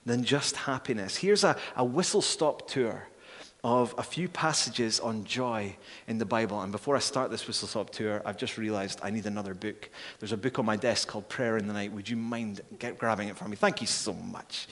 than 0.06 0.24
just 0.24 0.56
happiness. 0.56 1.18
Here's 1.18 1.44
a, 1.44 1.58
a 1.76 1.84
whistle 1.84 2.22
stop 2.22 2.70
tour 2.70 3.08
of 3.66 3.96
a 3.98 4.04
few 4.04 4.30
passages 4.30 5.00
on 5.00 5.24
joy 5.24 5.76
in 6.08 6.20
the 6.20 6.26
Bible. 6.26 6.62
And 6.62 6.72
before 6.72 6.96
I 6.96 7.00
start 7.00 7.32
this 7.32 7.48
whistle 7.48 7.68
stop 7.68 7.90
tour, 7.90 8.22
I've 8.24 8.38
just 8.38 8.60
realized 8.60 9.00
I 9.02 9.10
need 9.10 9.26
another 9.26 9.56
book. 9.56 9.90
There's 10.20 10.34
a 10.34 10.38
book 10.38 10.60
on 10.60 10.66
my 10.68 10.76
desk 10.76 11.08
called 11.08 11.28
Prayer 11.30 11.58
in 11.58 11.66
the 11.66 11.74
Night. 11.74 11.92
Would 11.92 12.08
you 12.08 12.16
mind 12.16 12.62
get, 12.78 13.00
grabbing 13.00 13.28
it 13.28 13.36
for 13.36 13.48
me? 13.48 13.56
Thank 13.56 13.82
you 13.82 13.88
so 13.88 14.14
much. 14.14 14.68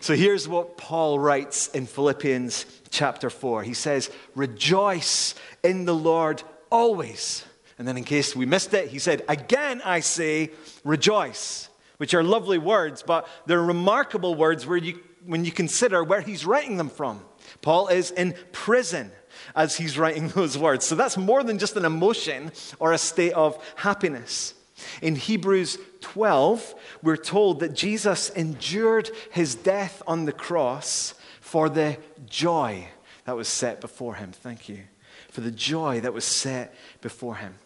So 0.00 0.14
here's 0.14 0.46
what 0.46 0.76
Paul 0.76 1.18
writes 1.18 1.68
in 1.68 1.86
Philippians 1.86 2.66
chapter 2.90 3.30
4. 3.30 3.62
He 3.62 3.72
says, 3.72 4.10
Rejoice 4.34 5.34
in 5.64 5.86
the 5.86 5.94
Lord 5.94 6.42
always. 6.70 7.42
And 7.78 7.88
then, 7.88 7.96
in 7.96 8.04
case 8.04 8.36
we 8.36 8.44
missed 8.44 8.74
it, 8.74 8.90
he 8.90 8.98
said, 8.98 9.22
Again 9.30 9.80
I 9.82 10.00
say, 10.00 10.50
rejoice. 10.84 11.70
which 11.96 12.12
are 12.12 12.22
lovely 12.22 12.58
words, 12.58 13.02
but 13.02 13.26
they're 13.46 13.62
remarkable 13.62 14.34
words 14.34 14.66
where 14.66 14.76
you, 14.76 15.00
when 15.24 15.46
you 15.46 15.52
consider 15.52 16.04
where 16.04 16.20
he's 16.20 16.44
writing 16.44 16.76
them 16.76 16.90
from. 16.90 17.22
Paul 17.66 17.88
is 17.88 18.12
in 18.12 18.36
prison 18.52 19.10
as 19.56 19.74
he's 19.74 19.98
writing 19.98 20.28
those 20.36 20.56
words. 20.56 20.86
So 20.86 20.94
that's 20.94 21.16
more 21.16 21.42
than 21.42 21.58
just 21.58 21.74
an 21.74 21.84
emotion 21.84 22.52
or 22.78 22.92
a 22.92 22.98
state 22.98 23.32
of 23.32 23.58
happiness. 23.74 24.54
In 25.02 25.16
Hebrews 25.16 25.76
12, 26.00 26.76
we're 27.02 27.16
told 27.16 27.58
that 27.58 27.74
Jesus 27.74 28.30
endured 28.30 29.10
his 29.32 29.56
death 29.56 30.00
on 30.06 30.26
the 30.26 30.32
cross 30.32 31.14
for 31.40 31.68
the 31.68 31.98
joy 32.28 32.86
that 33.24 33.34
was 33.34 33.48
set 33.48 33.80
before 33.80 34.14
him. 34.14 34.30
Thank 34.30 34.68
you. 34.68 34.84
For 35.32 35.40
the 35.40 35.50
joy 35.50 35.98
that 36.02 36.14
was 36.14 36.24
set 36.24 36.72
before 37.00 37.34
him. 37.34 37.56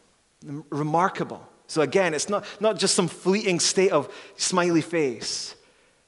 Remarkable. 0.71 1.47
So 1.67 1.83
again, 1.83 2.15
it's 2.15 2.31
not, 2.31 2.47
not 2.59 2.79
just 2.79 2.95
some 2.95 3.09
fleeting 3.09 3.61
state 3.61 3.93
of 3.93 4.11
smiley 4.39 4.81
face. 4.81 5.55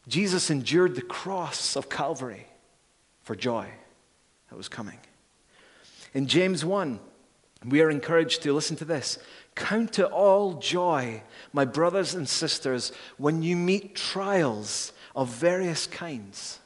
Jesus 0.08 0.48
endured 0.48 0.94
the 0.94 1.02
cross 1.02 1.76
of 1.76 1.90
Calvary 1.90 2.46
for 3.22 3.36
joy 3.36 3.68
that 4.52 4.58
was 4.58 4.68
coming. 4.68 4.98
In 6.12 6.26
James 6.26 6.62
1, 6.62 7.00
we 7.64 7.80
are 7.80 7.88
encouraged 7.88 8.42
to 8.42 8.52
listen 8.52 8.76
to 8.76 8.84
this. 8.84 9.18
Count 9.54 9.98
it 9.98 10.04
all 10.04 10.58
joy, 10.58 11.22
my 11.54 11.64
brothers 11.64 12.12
and 12.12 12.28
sisters, 12.28 12.92
when 13.16 13.42
you 13.42 13.56
meet 13.56 13.96
trials 13.96 14.92
of 15.16 15.30
various 15.30 15.86
kinds. 15.86 16.60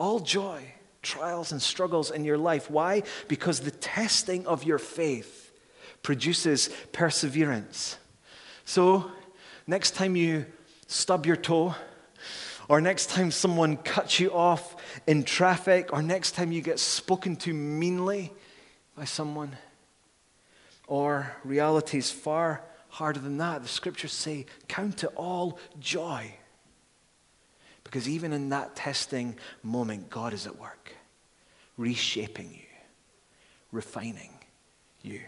All 0.00 0.18
joy, 0.18 0.60
trials 1.02 1.52
and 1.52 1.62
struggles 1.62 2.10
in 2.10 2.24
your 2.24 2.36
life. 2.36 2.68
Why? 2.68 3.04
Because 3.28 3.60
the 3.60 3.70
testing 3.70 4.44
of 4.48 4.64
your 4.64 4.78
faith 4.78 5.52
produces 6.02 6.68
perseverance. 6.90 7.96
So, 8.64 9.08
next 9.68 9.92
time 9.92 10.16
you 10.16 10.46
stub 10.88 11.26
your 11.26 11.36
toe, 11.36 11.76
or 12.68 12.80
next 12.80 13.10
time 13.10 13.32
someone 13.32 13.76
cuts 13.76 14.18
you 14.18 14.32
off 14.32 14.76
in 15.06 15.24
traffic, 15.24 15.92
or 15.92 16.02
next 16.02 16.32
time 16.32 16.52
you 16.52 16.62
get 16.62 16.78
spoken 16.78 17.36
to 17.36 17.52
meanly 17.52 18.32
by 18.96 19.04
someone, 19.04 19.56
or 20.86 21.34
reality 21.44 21.98
is 21.98 22.10
far 22.10 22.62
harder 22.88 23.20
than 23.20 23.38
that. 23.38 23.62
The 23.62 23.68
scriptures 23.68 24.12
say, 24.12 24.46
Count 24.68 25.04
it 25.04 25.10
all 25.16 25.58
joy. 25.78 26.34
Because 27.84 28.08
even 28.08 28.32
in 28.32 28.50
that 28.50 28.76
testing 28.76 29.36
moment, 29.62 30.10
God 30.10 30.32
is 30.32 30.46
at 30.46 30.58
work, 30.58 30.92
reshaping 31.76 32.50
you, 32.52 32.78
refining 33.72 34.30
you. 35.02 35.20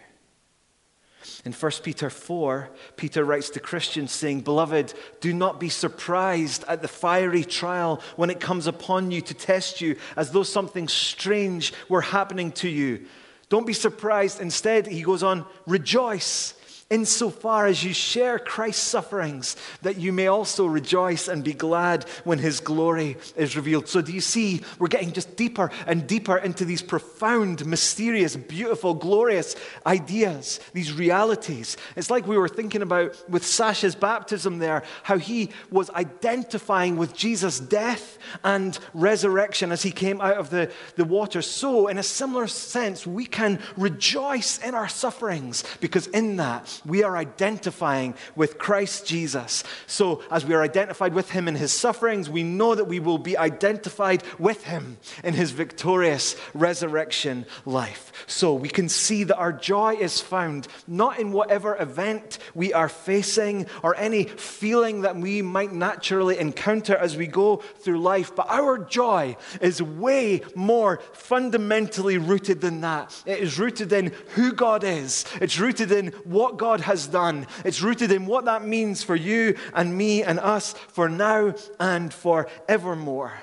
In 1.45 1.53
1 1.53 1.73
Peter 1.83 2.11
4, 2.11 2.71
Peter 2.97 3.25
writes 3.25 3.51
to 3.51 3.61
Christians 3.61 4.13
saying, 4.13 4.43
Beloved, 4.43 4.95
do 5.21 5.33
not 5.33 5.61
be 5.61 5.69
surprised 5.69 6.65
at 6.69 6.83
the 6.83 6.89
fiery 6.89 7.45
trial 7.45 8.01
when 8.17 8.31
it 8.31 8.41
comes 8.41 8.67
upon 8.67 9.11
you 9.11 9.21
to 9.23 9.35
test 9.35 9.81
you 9.81 9.97
as 10.17 10.31
though 10.31 10.43
something 10.43 10.89
strange 10.89 11.73
were 11.89 12.01
happening 12.01 12.53
to 12.53 12.69
you. 12.69 13.07
Don't 13.49 13.67
be 13.67 13.73
surprised. 13.73 14.41
Instead, 14.41 14.87
he 14.87 15.03
goes 15.03 15.23
on, 15.23 15.45
rejoice 15.67 16.55
insofar 16.93 17.67
as 17.67 17.83
you 17.83 17.95
share 17.95 18.39
Christ's 18.39 18.83
sufferings, 18.83 19.57
that 19.81 19.97
you 19.97 20.13
may 20.13 20.27
also 20.27 20.67
rejoice 20.67 21.27
and 21.27 21.43
be 21.43 21.55
glad 21.55 22.05
when 22.25 22.39
his 22.39 22.61
glory 22.61 23.17
is 23.35 23.57
revealed. 23.57 23.89
So, 23.89 24.03
do 24.03 24.13
you 24.13 24.21
see, 24.21 24.61
we're 24.79 24.89
getting 24.89 25.13
just 25.13 25.35
deeper 25.35 25.71
and 25.87 26.07
deeper 26.07 26.37
into 26.37 26.67
these 26.67 26.83
profound, 26.83 27.65
mysterious, 27.65 28.37
beautiful, 28.37 28.93
glorious 28.93 29.57
ideas, 29.87 30.61
these 30.75 30.93
realities. 30.93 31.79
It's 31.97 32.11
like 32.11 32.27
we 32.27 32.37
were 32.37 32.49
thinking 32.49 32.83
about 32.83 33.17
with 33.27 33.47
Sasha's 33.47 33.95
baptism 33.95 34.59
there, 34.59 34.83
how 35.03 35.17
he 35.17 35.49
was 35.71 35.89
identifying 35.91 36.99
with 36.99 37.17
Jesus' 37.17 37.59
death 37.59 38.19
and 38.45 38.79
resurrection 38.93 39.73
as 39.73 39.83
he 39.83 39.93
came 39.93 40.21
out 40.21 40.37
of 40.37 40.51
the, 40.51 40.71
the 40.97 41.07
water. 41.07 41.41
So, 41.41 41.89
in 41.89 41.97
a 41.97 42.03
similar 42.03 42.49
sense, 42.49 43.07
we 43.07 43.25
can 43.25 43.61
rejoice 43.79 44.59
in 44.59 44.75
our 44.75 44.89
sufferings 44.89 45.65
because 45.81 46.07
in 46.09 46.37
that, 46.37 46.82
we 46.85 47.03
are 47.03 47.17
identifying 47.17 48.15
with 48.35 48.59
Christ 48.59 49.07
Jesus. 49.07 49.65
So, 49.87 50.23
as 50.31 50.45
we 50.45 50.55
are 50.55 50.63
identified 50.63 51.15
with 51.15 51.31
him 51.31 51.49
in 51.49 51.55
his 51.55 51.73
sufferings, 51.73 52.29
we 52.29 52.43
know 52.43 52.75
that 52.75 52.85
we 52.85 53.01
will 53.01 53.19
be 53.19 53.37
identified 53.37 54.23
with 54.39 54.65
him 54.65 54.99
in 55.23 55.35
his 55.35 55.51
victorious 55.51 56.37
resurrection 56.55 57.47
life. 57.65 58.13
So, 58.27 58.55
we 58.55 58.69
can 58.69 58.89
see 58.89 59.25
that 59.25 59.37
our 59.37 59.53
joy 59.53 59.95
is 59.95 60.21
found 60.21 60.69
not 60.87 61.19
in 61.19 61.33
whatever 61.33 61.77
event 61.81 62.39
we 62.55 62.73
are 62.73 62.89
facing 62.89 63.67
or 63.83 63.97
any 63.97 64.25
feeling 64.25 65.03
that 65.03 65.17
we 65.17 65.43
might 65.43 65.73
naturally 65.73 66.39
encounter 66.39 66.97
as 66.97 67.17
we 67.17 67.27
go 67.27 67.57
through 67.57 68.01
life, 68.01 68.35
but 68.35 68.47
our 68.49 68.79
joy 68.79 69.37
is 69.61 69.83
way 69.83 70.43
more 70.55 71.01
fundamentally 71.13 72.19
rooted 72.19 72.61
than 72.61 72.81
that. 72.83 73.23
It 73.27 73.39
is 73.41 73.59
rooted 73.59 73.93
in 73.93 74.13
who 74.35 74.53
God 74.53 74.85
is, 74.85 75.25
it's 75.41 75.59
rooted 75.59 75.93
in 75.93 76.09
what 76.25 76.57
God 76.57 76.72
God 76.73 76.81
has 76.81 77.07
done. 77.07 77.47
It's 77.67 77.83
rooted 77.83 78.11
in 78.11 78.25
what 78.25 78.47
that 78.47 78.65
means 78.65 79.03
for 79.03 79.15
you 79.15 79.59
and 79.75 79.95
me 79.95 80.23
and 80.23 80.41
us 80.41 80.73
for 80.73 81.07
now 81.07 81.55
and 81.79 82.11
forevermore. 82.11 83.35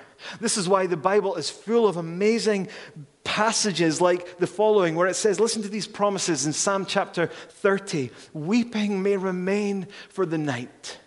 This 0.42 0.58
is 0.58 0.68
why 0.68 0.88
the 0.88 0.98
Bible 0.98 1.36
is 1.36 1.48
full 1.48 1.88
of 1.88 1.96
amazing 1.96 2.70
passages 3.24 4.02
like 4.02 4.40
the 4.40 4.48
following, 4.48 4.96
where 4.96 5.06
it 5.06 5.14
says, 5.14 5.40
Listen 5.40 5.62
to 5.62 5.70
these 5.70 5.86
promises 5.86 6.48
in 6.48 6.54
Psalm 6.54 6.88
chapter 6.88 7.28
30 7.28 8.10
Weeping 8.34 9.04
may 9.04 9.16
remain 9.16 9.86
for 10.10 10.26
the 10.26 10.40
night, 10.40 10.98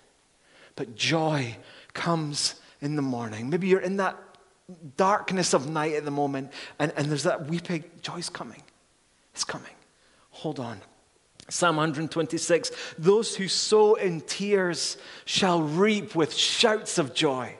but 0.76 0.94
joy 0.94 1.56
comes 1.92 2.54
in 2.80 2.94
the 2.94 3.02
morning. 3.02 3.50
Maybe 3.50 3.66
you're 3.66 3.80
in 3.80 3.96
that 3.96 4.16
darkness 4.96 5.54
of 5.54 5.68
night 5.68 5.94
at 5.94 6.04
the 6.04 6.12
moment, 6.12 6.52
and, 6.78 6.92
and 6.96 7.08
there's 7.08 7.24
that 7.24 7.48
weeping. 7.48 7.82
Joy's 8.00 8.28
coming. 8.28 8.62
It's 9.34 9.42
coming. 9.42 9.74
Hold 10.30 10.60
on. 10.60 10.80
Psalm 11.48 11.76
126 11.76 12.70
Those 12.98 13.36
who 13.36 13.48
sow 13.48 13.94
in 13.94 14.20
tears 14.22 14.96
shall 15.24 15.62
reap 15.62 16.14
with 16.14 16.34
shouts 16.34 16.98
of 16.98 17.14
joy. 17.14 17.56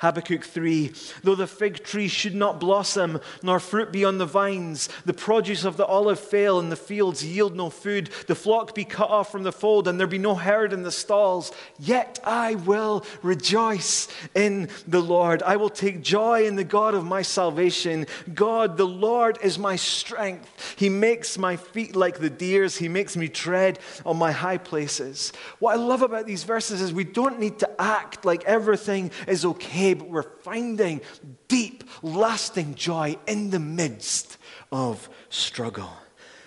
Habakkuk 0.00 0.44
3 0.44 0.92
Though 1.22 1.34
the 1.34 1.46
fig 1.46 1.84
tree 1.84 2.08
should 2.08 2.34
not 2.34 2.60
blossom, 2.60 3.20
nor 3.42 3.60
fruit 3.60 3.92
be 3.92 4.04
on 4.04 4.18
the 4.18 4.26
vines, 4.26 4.88
the 5.04 5.14
produce 5.14 5.64
of 5.64 5.76
the 5.76 5.86
olive 5.86 6.20
fail, 6.20 6.58
and 6.58 6.70
the 6.70 6.76
fields 6.76 7.24
yield 7.24 7.56
no 7.56 7.70
food, 7.70 8.10
the 8.26 8.34
flock 8.34 8.74
be 8.74 8.84
cut 8.84 9.10
off 9.10 9.30
from 9.30 9.42
the 9.42 9.52
fold, 9.52 9.88
and 9.88 9.98
there 9.98 10.06
be 10.06 10.18
no 10.18 10.34
herd 10.34 10.72
in 10.72 10.82
the 10.82 10.92
stalls, 10.92 11.52
yet 11.78 12.18
I 12.24 12.56
will 12.56 13.04
rejoice 13.22 14.08
in 14.34 14.68
the 14.86 15.00
Lord. 15.00 15.42
I 15.42 15.56
will 15.56 15.70
take 15.70 16.02
joy 16.02 16.46
in 16.46 16.56
the 16.56 16.64
God 16.64 16.94
of 16.94 17.04
my 17.04 17.22
salvation. 17.22 18.06
God, 18.32 18.76
the 18.76 18.86
Lord, 18.86 19.38
is 19.42 19.58
my 19.58 19.76
strength. 19.76 20.74
He 20.76 20.88
makes 20.88 21.38
my 21.38 21.56
feet 21.56 21.94
like 21.94 22.18
the 22.18 22.30
deer's, 22.30 22.76
He 22.76 22.88
makes 22.88 23.16
me 23.16 23.28
tread 23.28 23.78
on 24.04 24.16
my 24.16 24.32
high 24.32 24.58
places. 24.58 25.32
What 25.58 25.72
I 25.72 25.76
love 25.76 26.02
about 26.02 26.26
these 26.26 26.44
verses 26.44 26.80
is 26.80 26.92
we 26.92 27.04
don't 27.04 27.38
need 27.38 27.58
to 27.60 27.70
act 27.80 28.24
like 28.24 28.44
everything 28.44 29.10
is 29.26 29.44
okay 29.44 29.83
but 29.92 30.08
we're 30.08 30.22
finding 30.22 31.02
deep, 31.48 31.84
lasting 32.02 32.76
joy 32.76 33.18
in 33.26 33.50
the 33.50 33.58
midst 33.58 34.38
of 34.72 35.10
struggle. 35.28 35.90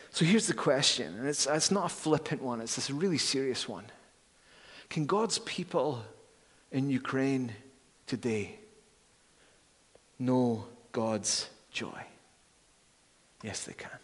So 0.10 0.26
here's 0.26 0.48
the 0.48 0.56
question, 0.56 1.14
and 1.20 1.28
it's, 1.28 1.46
it's 1.46 1.70
not 1.70 1.86
a 1.86 1.90
flippant 1.90 2.42
one, 2.42 2.60
it's 2.60 2.76
this 2.76 2.90
really 2.90 3.20
serious 3.20 3.70
one. 3.70 3.86
Can 4.90 5.06
God's 5.06 5.38
people 5.40 6.04
in 6.72 6.90
Ukraine 6.90 7.52
today 8.08 8.56
know 10.18 10.66
God's 10.92 11.50
joy? 11.70 12.02
Yes, 13.44 13.66
they 13.66 13.74
can. 13.74 14.00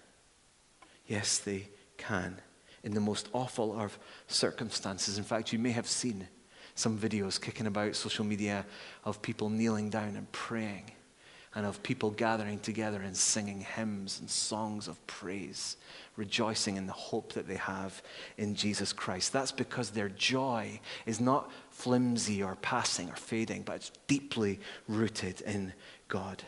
Yes, 1.07 1.39
they 1.39 1.67
can. 1.97 2.37
In 2.83 2.93
the 2.93 2.99
most 2.99 3.29
awful 3.33 3.79
of 3.79 3.97
circumstances. 4.27 5.17
In 5.17 5.23
fact, 5.23 5.51
you 5.51 5.57
may 5.57 5.71
have 5.71 5.87
seen 5.87 6.27
some 6.75 6.97
videos 6.97 7.39
kicking 7.39 7.67
about 7.67 7.95
social 7.95 8.25
media 8.25 8.65
of 9.05 9.21
people 9.21 9.49
kneeling 9.49 9.89
down 9.89 10.15
and 10.15 10.31
praying, 10.31 10.91
and 11.55 11.65
of 11.65 11.83
people 11.83 12.09
gathering 12.09 12.59
together 12.59 13.01
and 13.01 13.15
singing 13.15 13.61
hymns 13.61 14.19
and 14.19 14.29
songs 14.29 14.87
of 14.87 15.05
praise, 15.05 15.77
rejoicing 16.15 16.77
in 16.77 16.87
the 16.87 16.93
hope 16.93 17.33
that 17.33 17.47
they 17.47 17.57
have 17.57 18.01
in 18.37 18.55
Jesus 18.55 18.91
Christ. 18.91 19.31
That's 19.31 19.51
because 19.51 19.91
their 19.91 20.09
joy 20.09 20.79
is 21.05 21.21
not 21.21 21.51
flimsy 21.69 22.41
or 22.41 22.55
passing 22.55 23.09
or 23.09 23.15
fading, 23.15 23.61
but 23.61 23.75
it's 23.75 23.91
deeply 24.07 24.59
rooted 24.87 25.41
in 25.41 25.73
God. 26.07 26.41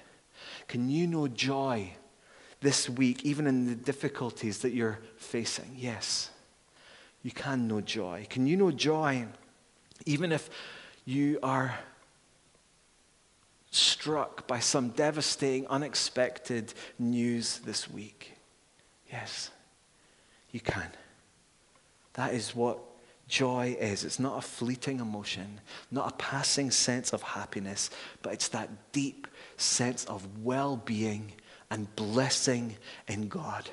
Can 0.68 0.90
you 0.90 1.06
know 1.06 1.28
joy 1.28 1.92
this 2.62 2.90
week, 2.90 3.24
even 3.24 3.46
in 3.46 3.68
the 3.68 3.76
difficulties 3.76 4.60
that 4.60 4.74
you're 4.74 5.00
facing? 5.18 5.76
Yes, 5.76 6.32
you 7.22 7.30
can 7.30 7.68
know 7.68 7.82
joy. 7.82 8.26
Can 8.28 8.48
you 8.48 8.58
know 8.58 8.72
joy? 8.72 9.28
Even 10.06 10.32
if 10.32 10.50
you 11.06 11.40
are 11.42 11.78
struck 13.72 14.48
by 14.48 14.60
some 14.60 14.90
devastating, 14.90 15.68
unexpected 15.68 16.74
news 16.98 17.60
this 17.60 17.90
week, 17.90 18.34
yes, 19.12 19.50
you 20.52 20.60
can. 20.60 20.88
That 22.14 22.34
is 22.34 22.56
what 22.56 22.80
joy 23.28 23.76
is. 23.80 24.04
It's 24.04 24.20
not 24.20 24.38
a 24.38 24.42
fleeting 24.42 25.00
emotion, 25.00 25.60
not 25.92 26.14
a 26.14 26.16
passing 26.16 26.72
sense 26.72 27.14
of 27.14 27.22
happiness, 27.22 27.90
but 28.22 28.34
it's 28.34 28.48
that 28.50 28.70
deep 28.92 29.28
sense 29.58 30.06
of 30.06 30.44
well 30.44 30.78
being 30.78 31.34
and 31.70 31.94
blessing 31.96 32.78
in 33.08 33.28
God. 33.28 33.70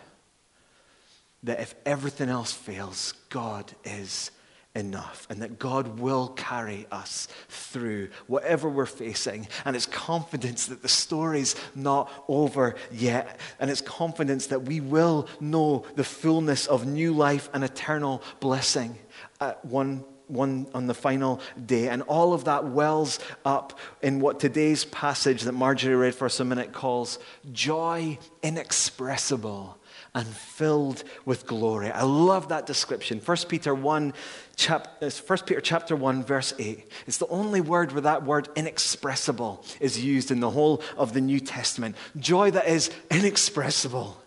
That 1.42 1.60
if 1.60 1.74
everything 1.84 2.28
else 2.28 2.52
fails, 2.52 3.14
God 3.28 3.72
is 3.84 4.30
enough 4.74 5.26
and 5.28 5.42
that 5.42 5.58
God 5.58 5.98
will 5.98 6.28
carry 6.28 6.86
us 6.90 7.28
through 7.48 8.08
whatever 8.26 8.68
we're 8.68 8.86
facing. 8.86 9.48
And 9.64 9.76
it's 9.76 9.86
confidence 9.86 10.66
that 10.66 10.82
the 10.82 10.88
story's 10.88 11.54
not 11.74 12.10
over 12.28 12.74
yet. 12.90 13.38
And 13.60 13.70
it's 13.70 13.82
confidence 13.82 14.46
that 14.48 14.62
we 14.62 14.80
will 14.80 15.28
know 15.40 15.84
the 15.94 16.04
fullness 16.04 16.66
of 16.66 16.86
new 16.86 17.12
life 17.12 17.50
and 17.52 17.62
eternal 17.64 18.22
blessing 18.40 18.98
at 19.40 19.64
one 19.64 20.04
one 20.28 20.66
on 20.72 20.86
the 20.86 20.94
final 20.94 21.40
day. 21.66 21.88
And 21.88 22.00
all 22.02 22.32
of 22.32 22.44
that 22.44 22.64
wells 22.64 23.18
up 23.44 23.78
in 24.00 24.20
what 24.20 24.40
today's 24.40 24.84
passage 24.86 25.42
that 25.42 25.52
Marjorie 25.52 25.94
read 25.94 26.14
for 26.14 26.24
us 26.24 26.40
a 26.40 26.44
minute 26.44 26.72
calls 26.72 27.18
joy 27.52 28.18
inexpressible 28.42 29.78
and 30.14 30.26
filled 30.26 31.04
with 31.24 31.46
glory. 31.46 31.90
I 31.90 32.02
love 32.02 32.48
that 32.48 32.66
description. 32.66 33.18
1 33.18 33.36
Peter 33.48 33.74
1, 33.74 34.12
chap, 34.56 35.00
1 35.00 35.10
uh, 35.10 35.36
Peter 35.44 35.60
chapter 35.60 35.96
1, 35.96 36.24
verse 36.24 36.52
8. 36.58 36.86
It's 37.06 37.16
the 37.16 37.26
only 37.28 37.62
word 37.62 37.92
where 37.92 38.02
that 38.02 38.24
word 38.24 38.48
inexpressible 38.54 39.64
is 39.80 40.04
used 40.04 40.30
in 40.30 40.40
the 40.40 40.50
whole 40.50 40.82
of 40.98 41.14
the 41.14 41.20
New 41.20 41.40
Testament. 41.40 41.96
Joy 42.18 42.50
that 42.50 42.68
is 42.68 42.90
inexpressible, 43.10 44.20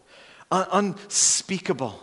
un- 0.52 0.68
unspeakable. 0.72 2.02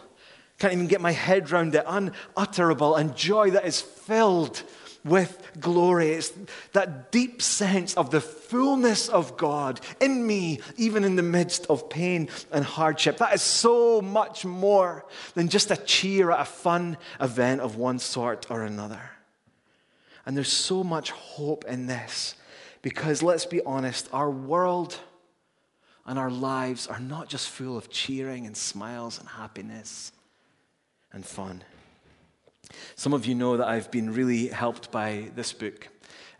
Can't 0.58 0.74
even 0.74 0.86
get 0.86 1.00
my 1.00 1.12
head 1.12 1.50
around 1.50 1.74
it, 1.74 1.84
unutterable, 1.86 2.94
and 2.94 3.16
joy 3.16 3.50
that 3.50 3.66
is 3.66 3.80
filled 3.80 4.62
with 5.04 5.50
glory. 5.58 6.10
It's 6.10 6.32
that 6.72 7.10
deep 7.10 7.42
sense 7.42 7.94
of 7.94 8.10
the 8.10 8.20
fullness 8.20 9.08
of 9.08 9.36
God 9.36 9.80
in 10.00 10.26
me, 10.26 10.60
even 10.76 11.04
in 11.04 11.16
the 11.16 11.22
midst 11.22 11.66
of 11.66 11.88
pain 11.88 12.28
and 12.50 12.64
hardship. 12.64 13.18
That 13.18 13.34
is 13.34 13.42
so 13.42 14.00
much 14.00 14.44
more 14.44 15.04
than 15.34 15.48
just 15.48 15.70
a 15.70 15.76
cheer 15.76 16.30
at 16.30 16.40
a 16.40 16.44
fun 16.44 16.96
event 17.20 17.60
of 17.60 17.76
one 17.76 17.98
sort 17.98 18.50
or 18.50 18.62
another. 18.62 19.10
And 20.24 20.36
there's 20.36 20.52
so 20.52 20.84
much 20.84 21.10
hope 21.10 21.64
in 21.64 21.86
this 21.86 22.36
because 22.80 23.22
let's 23.22 23.46
be 23.46 23.60
honest, 23.62 24.08
our 24.12 24.30
world 24.30 24.98
and 26.06 26.18
our 26.18 26.30
lives 26.30 26.86
are 26.86 27.00
not 27.00 27.28
just 27.28 27.48
full 27.48 27.76
of 27.76 27.90
cheering 27.90 28.46
and 28.46 28.56
smiles 28.56 29.18
and 29.18 29.28
happiness 29.28 30.12
and 31.12 31.24
fun. 31.24 31.62
Some 32.96 33.12
of 33.12 33.26
you 33.26 33.34
know 33.34 33.56
that 33.56 33.68
I've 33.68 33.90
been 33.90 34.12
really 34.12 34.48
helped 34.48 34.90
by 34.90 35.30
this 35.34 35.52
book 35.52 35.88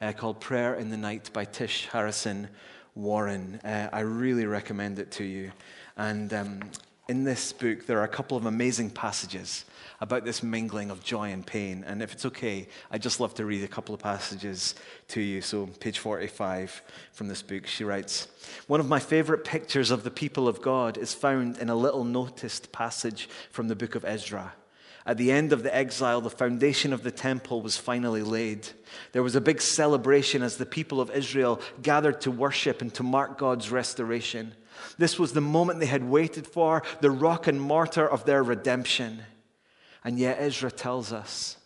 uh, 0.01 0.13
called 0.13 0.41
Prayer 0.41 0.75
in 0.75 0.91
the 0.91 0.97
Night 0.97 1.31
by 1.33 1.45
Tish 1.45 1.89
Harrison 1.93 2.49
Warren. 2.95 3.61
Uh, 3.65 3.89
I 3.93 4.01
really 4.01 4.47
recommend 4.47 4.99
it 4.99 5.11
to 5.13 5.25
you. 5.25 5.53
And 5.97 6.33
um, 6.33 6.61
in 7.09 7.25
this 7.25 7.53
book, 7.53 7.87
there 7.87 7.99
are 8.01 8.05
a 8.05 8.09
couple 8.09 8.37
of 8.37 8.47
amazing 8.47 8.91
passages 8.91 9.65
about 10.01 10.25
this 10.25 10.43
mingling 10.43 10.91
of 10.91 11.03
joy 11.05 11.31
and 11.31 11.47
pain. 11.47 11.85
And 11.87 12.03
if 12.03 12.13
it's 12.13 12.25
okay, 12.27 12.69
I'd 12.91 13.03
just 13.03 13.21
love 13.21 13.35
to 13.35 13.45
read 13.45 13.65
a 13.65 13.69
couple 13.69 13.95
of 13.95 14.01
passages 14.01 14.75
to 15.09 15.21
you. 15.21 15.41
So, 15.41 15.67
page 15.67 15.99
45 15.99 16.83
from 17.13 17.29
this 17.29 17.43
book, 17.43 17.67
she 17.67 17.85
writes 17.85 18.29
One 18.67 18.81
of 18.81 18.89
my 18.89 18.99
favorite 18.99 19.45
pictures 19.45 19.91
of 19.91 20.05
the 20.05 20.11
people 20.11 20.49
of 20.49 20.63
God 20.63 20.97
is 20.97 21.13
found 21.13 21.59
in 21.59 21.69
a 21.69 21.77
little 21.77 22.05
noticed 22.05 22.73
passage 22.73 23.29
from 23.51 23.69
the 23.69 23.77
book 23.77 23.95
of 23.95 24.05
Ezra. 24.05 24.55
At 25.05 25.17
the 25.17 25.33
end 25.33 25.53
of 25.53 25.63
the 25.63 25.75
exile, 25.75 26.21
the 26.21 26.31
foundation 26.31 26.93
of 26.93 27.03
the 27.03 27.11
temple 27.11 27.61
was 27.61 27.77
finally 27.77 28.23
laid. 28.23 28.69
There 29.13 29.23
was 29.23 29.35
a 29.35 29.41
big 29.41 29.61
celebration 29.61 30.43
as 30.43 30.57
the 30.57 30.67
people 30.67 31.01
of 31.01 31.11
Israel 31.11 31.61
gathered 31.83 32.21
to 32.21 32.31
worship 32.31 32.81
and 32.81 32.95
to 32.95 33.03
mark 33.03 33.37
God's 33.37 33.71
restoration. 33.71 34.55
This 34.99 35.19
was 35.19 35.33
the 35.33 35.41
moment 35.41 35.81
they 35.81 35.87
had 35.87 36.05
waited 36.05 36.47
for, 36.47 36.83
the 37.01 37.11
rock 37.11 37.49
and 37.49 37.61
mortar 37.61 38.09
of 38.09 38.25
their 38.25 38.43
redemption. 38.45 39.23
And 40.05 40.19
yet, 40.19 40.39
Ezra 40.41 40.71
tells 40.71 41.13
us 41.13 41.57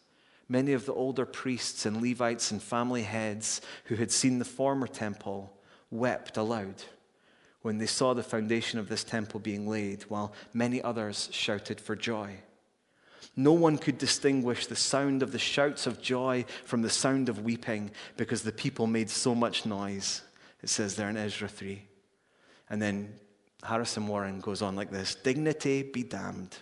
many 0.49 0.73
of 0.73 0.87
the 0.87 0.95
older 0.95 1.27
priests 1.27 1.85
and 1.85 2.01
Levites 2.01 2.51
and 2.51 2.63
family 2.63 3.03
heads 3.03 3.61
who 3.85 3.97
had 3.97 4.11
seen 4.11 4.39
the 4.39 4.45
former 4.45 4.87
temple 4.87 5.53
wept 5.91 6.37
aloud 6.37 6.83
when 7.63 7.79
they 7.79 7.87
saw 7.87 8.15
the 8.15 8.23
foundation 8.23 8.79
of 8.79 8.89
this 8.89 9.03
temple 9.03 9.41
being 9.41 9.69
laid, 9.69 10.05
while 10.05 10.33
many 10.55 10.81
others 10.81 11.29
shouted 11.33 11.81
for 11.81 11.97
joy. 11.97 12.37
No 13.37 13.53
one 13.53 13.77
could 13.77 13.99
distinguish 13.99 14.67
the 14.67 14.77
sound 14.77 15.23
of 15.23 15.31
the 15.31 15.39
shouts 15.39 15.87
of 15.87 16.01
joy 16.01 16.47
from 16.65 16.81
the 16.81 16.91
sound 16.91 17.29
of 17.29 17.45
weeping 17.45 17.91
because 18.17 18.43
the 18.43 18.53
people 18.53 18.87
made 18.87 19.11
so 19.11 19.35
much 19.35 19.67
noise. 19.67 20.23
It 20.63 20.71
says 20.71 20.97
there 20.97 21.11
in 21.11 21.19
Ezra 21.19 21.47
3. 21.47 21.83
And 22.71 22.81
then 22.81 23.13
Harrison 23.63 24.07
Warren 24.07 24.41
goes 24.41 24.63
on 24.63 24.75
like 24.75 24.91
this 24.91 25.15
Dignity 25.15 25.83
be 25.83 26.03
damned. 26.03 26.57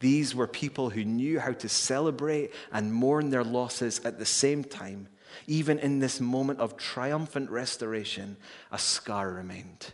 These 0.00 0.34
were 0.34 0.46
people 0.46 0.90
who 0.90 1.04
knew 1.04 1.40
how 1.40 1.52
to 1.52 1.68
celebrate 1.68 2.52
and 2.72 2.92
mourn 2.92 3.30
their 3.30 3.44
losses 3.44 4.00
at 4.04 4.18
the 4.18 4.26
same 4.26 4.64
time. 4.64 5.08
Even 5.46 5.78
in 5.78 5.98
this 5.98 6.20
moment 6.20 6.60
of 6.60 6.76
triumphant 6.76 7.50
restoration, 7.50 8.36
a 8.72 8.78
scar 8.78 9.30
remained, 9.30 9.92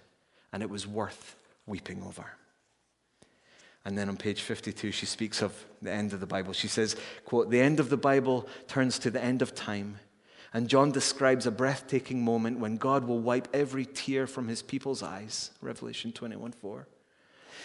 and 0.52 0.62
it 0.62 0.70
was 0.70 0.86
worth 0.86 1.36
weeping 1.66 2.02
over. 2.02 2.26
And 3.84 3.98
then 3.98 4.08
on 4.08 4.16
page 4.16 4.40
52, 4.40 4.92
she 4.92 5.06
speaks 5.06 5.42
of 5.42 5.52
the 5.82 5.92
end 5.92 6.12
of 6.12 6.20
the 6.20 6.26
Bible. 6.26 6.52
She 6.54 6.68
says, 6.68 6.96
quote, 7.24 7.50
The 7.50 7.60
end 7.60 7.80
of 7.80 7.90
the 7.90 7.96
Bible 7.98 8.48
turns 8.66 8.98
to 9.00 9.10
the 9.10 9.22
end 9.22 9.42
of 9.42 9.54
time. 9.54 9.98
And 10.54 10.68
John 10.68 10.92
describes 10.92 11.46
a 11.46 11.50
breathtaking 11.50 12.24
moment 12.24 12.60
when 12.60 12.76
God 12.76 13.04
will 13.04 13.18
wipe 13.18 13.48
every 13.52 13.84
tear 13.84 14.26
from 14.26 14.48
his 14.48 14.62
people's 14.62 15.02
eyes. 15.02 15.50
Revelation 15.60 16.12
21 16.12 16.52
4. 16.52 16.86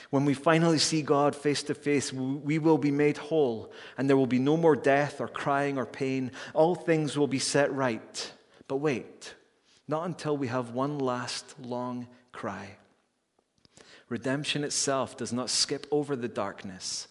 When 0.10 0.26
we 0.26 0.34
finally 0.34 0.80
see 0.80 1.04
God 1.04 1.36
face 1.36 1.62
to 1.64 1.76
face, 1.76 2.12
we 2.12 2.58
will 2.58 2.80
be 2.80 2.92
made 2.92 3.18
whole, 3.18 3.72
and 3.98 4.10
there 4.10 4.18
will 4.18 4.26
be 4.26 4.40
no 4.40 4.58
more 4.58 4.76
death 4.76 5.22
or 5.22 5.28
crying 5.28 5.78
or 5.78 5.86
pain. 5.86 6.32
All 6.54 6.74
things 6.74 7.16
will 7.16 7.28
be 7.28 7.40
set 7.40 7.72
right. 7.74 8.32
But 8.68 8.78
wait, 8.78 9.36
not 9.88 10.06
until 10.06 10.36
we 10.36 10.48
have 10.48 10.72
one 10.72 10.98
last 10.98 11.54
long 11.62 12.08
cry. 12.32 12.78
Redemption 14.10 14.64
itself 14.64 15.16
does 15.16 15.32
not 15.32 15.50
skip 15.50 15.86
over 15.92 16.16
the 16.16 16.28
darkness, 16.28 17.08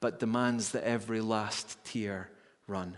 but 0.00 0.20
demands 0.20 0.70
that 0.70 0.84
every 0.84 1.20
last 1.20 1.76
tear 1.84 2.30
run. 2.68 2.96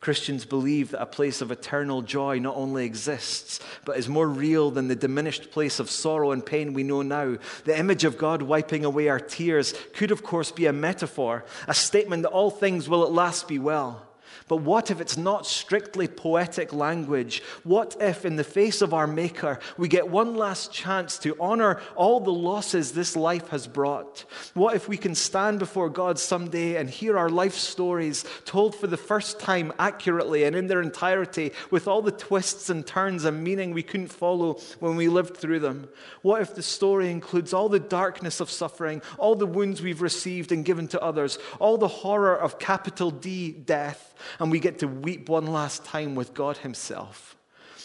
Christians 0.00 0.44
believe 0.44 0.90
that 0.90 1.02
a 1.02 1.06
place 1.06 1.40
of 1.40 1.50
eternal 1.50 2.02
joy 2.02 2.38
not 2.38 2.56
only 2.56 2.84
exists, 2.84 3.60
but 3.84 3.96
is 3.96 4.08
more 4.08 4.28
real 4.28 4.70
than 4.70 4.88
the 4.88 4.94
diminished 4.94 5.50
place 5.50 5.80
of 5.80 5.90
sorrow 5.90 6.32
and 6.32 6.44
pain 6.44 6.74
we 6.74 6.82
know 6.82 7.02
now. 7.02 7.38
The 7.64 7.78
image 7.78 8.04
of 8.04 8.18
God 8.18 8.42
wiping 8.42 8.84
away 8.84 9.08
our 9.08 9.20
tears 9.20 9.72
could, 9.94 10.10
of 10.10 10.22
course, 10.22 10.50
be 10.50 10.66
a 10.66 10.72
metaphor, 10.72 11.44
a 11.66 11.74
statement 11.74 12.22
that 12.22 12.30
all 12.30 12.50
things 12.50 12.88
will 12.88 13.04
at 13.04 13.12
last 13.12 13.48
be 13.48 13.58
well. 13.58 14.05
But 14.48 14.58
what 14.58 14.92
if 14.92 15.00
it's 15.00 15.16
not 15.16 15.44
strictly 15.44 16.06
poetic 16.06 16.72
language? 16.72 17.42
What 17.64 17.96
if, 17.98 18.24
in 18.24 18.36
the 18.36 18.44
face 18.44 18.80
of 18.80 18.94
our 18.94 19.08
Maker, 19.08 19.58
we 19.76 19.88
get 19.88 20.08
one 20.08 20.36
last 20.36 20.72
chance 20.72 21.18
to 21.18 21.36
honor 21.40 21.80
all 21.96 22.20
the 22.20 22.32
losses 22.32 22.92
this 22.92 23.16
life 23.16 23.48
has 23.48 23.66
brought? 23.66 24.24
What 24.54 24.76
if 24.76 24.88
we 24.88 24.98
can 24.98 25.16
stand 25.16 25.58
before 25.58 25.90
God 25.90 26.20
someday 26.20 26.76
and 26.76 26.88
hear 26.88 27.18
our 27.18 27.28
life 27.28 27.54
stories 27.54 28.24
told 28.44 28.76
for 28.76 28.86
the 28.86 28.96
first 28.96 29.40
time 29.40 29.72
accurately 29.80 30.44
and 30.44 30.54
in 30.54 30.68
their 30.68 30.80
entirety, 30.80 31.50
with 31.72 31.88
all 31.88 32.00
the 32.00 32.12
twists 32.12 32.70
and 32.70 32.86
turns 32.86 33.24
and 33.24 33.42
meaning 33.42 33.72
we 33.72 33.82
couldn't 33.82 34.12
follow 34.12 34.60
when 34.78 34.94
we 34.94 35.08
lived 35.08 35.36
through 35.36 35.58
them? 35.58 35.88
What 36.22 36.40
if 36.40 36.54
the 36.54 36.62
story 36.62 37.10
includes 37.10 37.52
all 37.52 37.68
the 37.68 37.80
darkness 37.80 38.38
of 38.38 38.52
suffering, 38.52 39.02
all 39.18 39.34
the 39.34 39.44
wounds 39.44 39.82
we've 39.82 40.02
received 40.02 40.52
and 40.52 40.64
given 40.64 40.86
to 40.88 41.02
others, 41.02 41.40
all 41.58 41.78
the 41.78 41.88
horror 41.88 42.36
of 42.36 42.60
capital 42.60 43.10
D 43.10 43.50
death? 43.50 44.14
And 44.38 44.50
we 44.50 44.60
get 44.60 44.78
to 44.80 44.88
weep 44.88 45.28
one 45.28 45.46
last 45.46 45.84
time 45.84 46.14
with 46.14 46.34
God 46.34 46.58
Himself? 46.58 47.36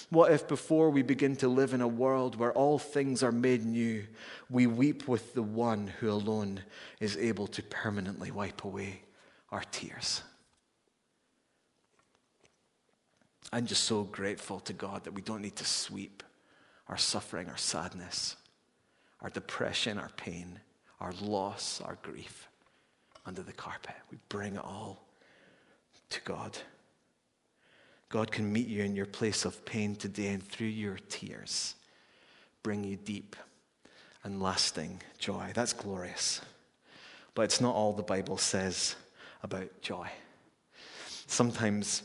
What 0.09 0.33
if 0.33 0.47
before 0.47 0.89
we 0.89 1.03
begin 1.03 1.37
to 1.37 1.47
live 1.47 1.73
in 1.73 1.79
a 1.79 1.87
world 1.87 2.35
where 2.35 2.51
all 2.51 2.77
things 2.77 3.23
are 3.23 3.31
made 3.31 3.65
new, 3.65 4.05
we 4.49 4.67
weep 4.67 5.07
with 5.07 5.33
the 5.33 5.41
one 5.41 5.87
who 5.99 6.11
alone 6.11 6.61
is 6.99 7.15
able 7.15 7.47
to 7.47 7.63
permanently 7.63 8.29
wipe 8.29 8.65
away 8.65 9.03
our 9.51 9.63
tears? 9.71 10.21
I'm 13.53 13.65
just 13.65 13.85
so 13.85 14.03
grateful 14.03 14.59
to 14.61 14.73
God 14.73 15.05
that 15.05 15.13
we 15.13 15.21
don't 15.21 15.41
need 15.41 15.55
to 15.57 15.65
sweep 15.65 16.23
our 16.89 16.97
suffering, 16.97 17.47
our 17.47 17.57
sadness, 17.57 18.35
our 19.21 19.29
depression, 19.29 19.97
our 19.97 20.11
pain, 20.17 20.59
our 20.99 21.13
loss, 21.21 21.79
our 21.81 21.97
grief 22.01 22.49
under 23.25 23.43
the 23.43 23.53
carpet. 23.53 23.95
We 24.11 24.17
bring 24.27 24.55
it 24.55 24.63
all 24.63 25.05
to 26.11 26.21
God. 26.21 26.57
God 28.09 28.31
can 28.31 28.51
meet 28.51 28.67
you 28.67 28.83
in 28.83 28.95
your 28.95 29.05
place 29.05 29.45
of 29.45 29.65
pain 29.65 29.95
today 29.95 30.27
and 30.27 30.43
through 30.43 30.67
your 30.67 30.97
tears 31.09 31.75
bring 32.63 32.83
you 32.83 32.95
deep 32.95 33.35
and 34.23 34.41
lasting 34.41 35.01
joy. 35.17 35.51
That's 35.53 35.73
glorious. 35.73 36.41
But 37.33 37.43
it's 37.43 37.61
not 37.61 37.75
all 37.75 37.93
the 37.93 38.03
Bible 38.03 38.37
says 38.37 38.95
about 39.41 39.81
joy. 39.81 40.09
Sometimes, 41.27 42.03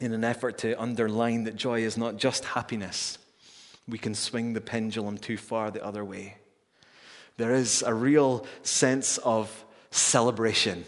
in 0.00 0.12
an 0.12 0.24
effort 0.24 0.58
to 0.58 0.80
underline 0.80 1.44
that 1.44 1.56
joy 1.56 1.82
is 1.82 1.96
not 1.96 2.16
just 2.16 2.44
happiness, 2.44 3.16
we 3.88 3.98
can 3.98 4.14
swing 4.14 4.52
the 4.52 4.60
pendulum 4.60 5.16
too 5.16 5.36
far 5.36 5.70
the 5.70 5.84
other 5.84 6.04
way. 6.04 6.36
There 7.36 7.54
is 7.54 7.82
a 7.82 7.94
real 7.94 8.44
sense 8.62 9.18
of 9.18 9.64
celebration 9.90 10.84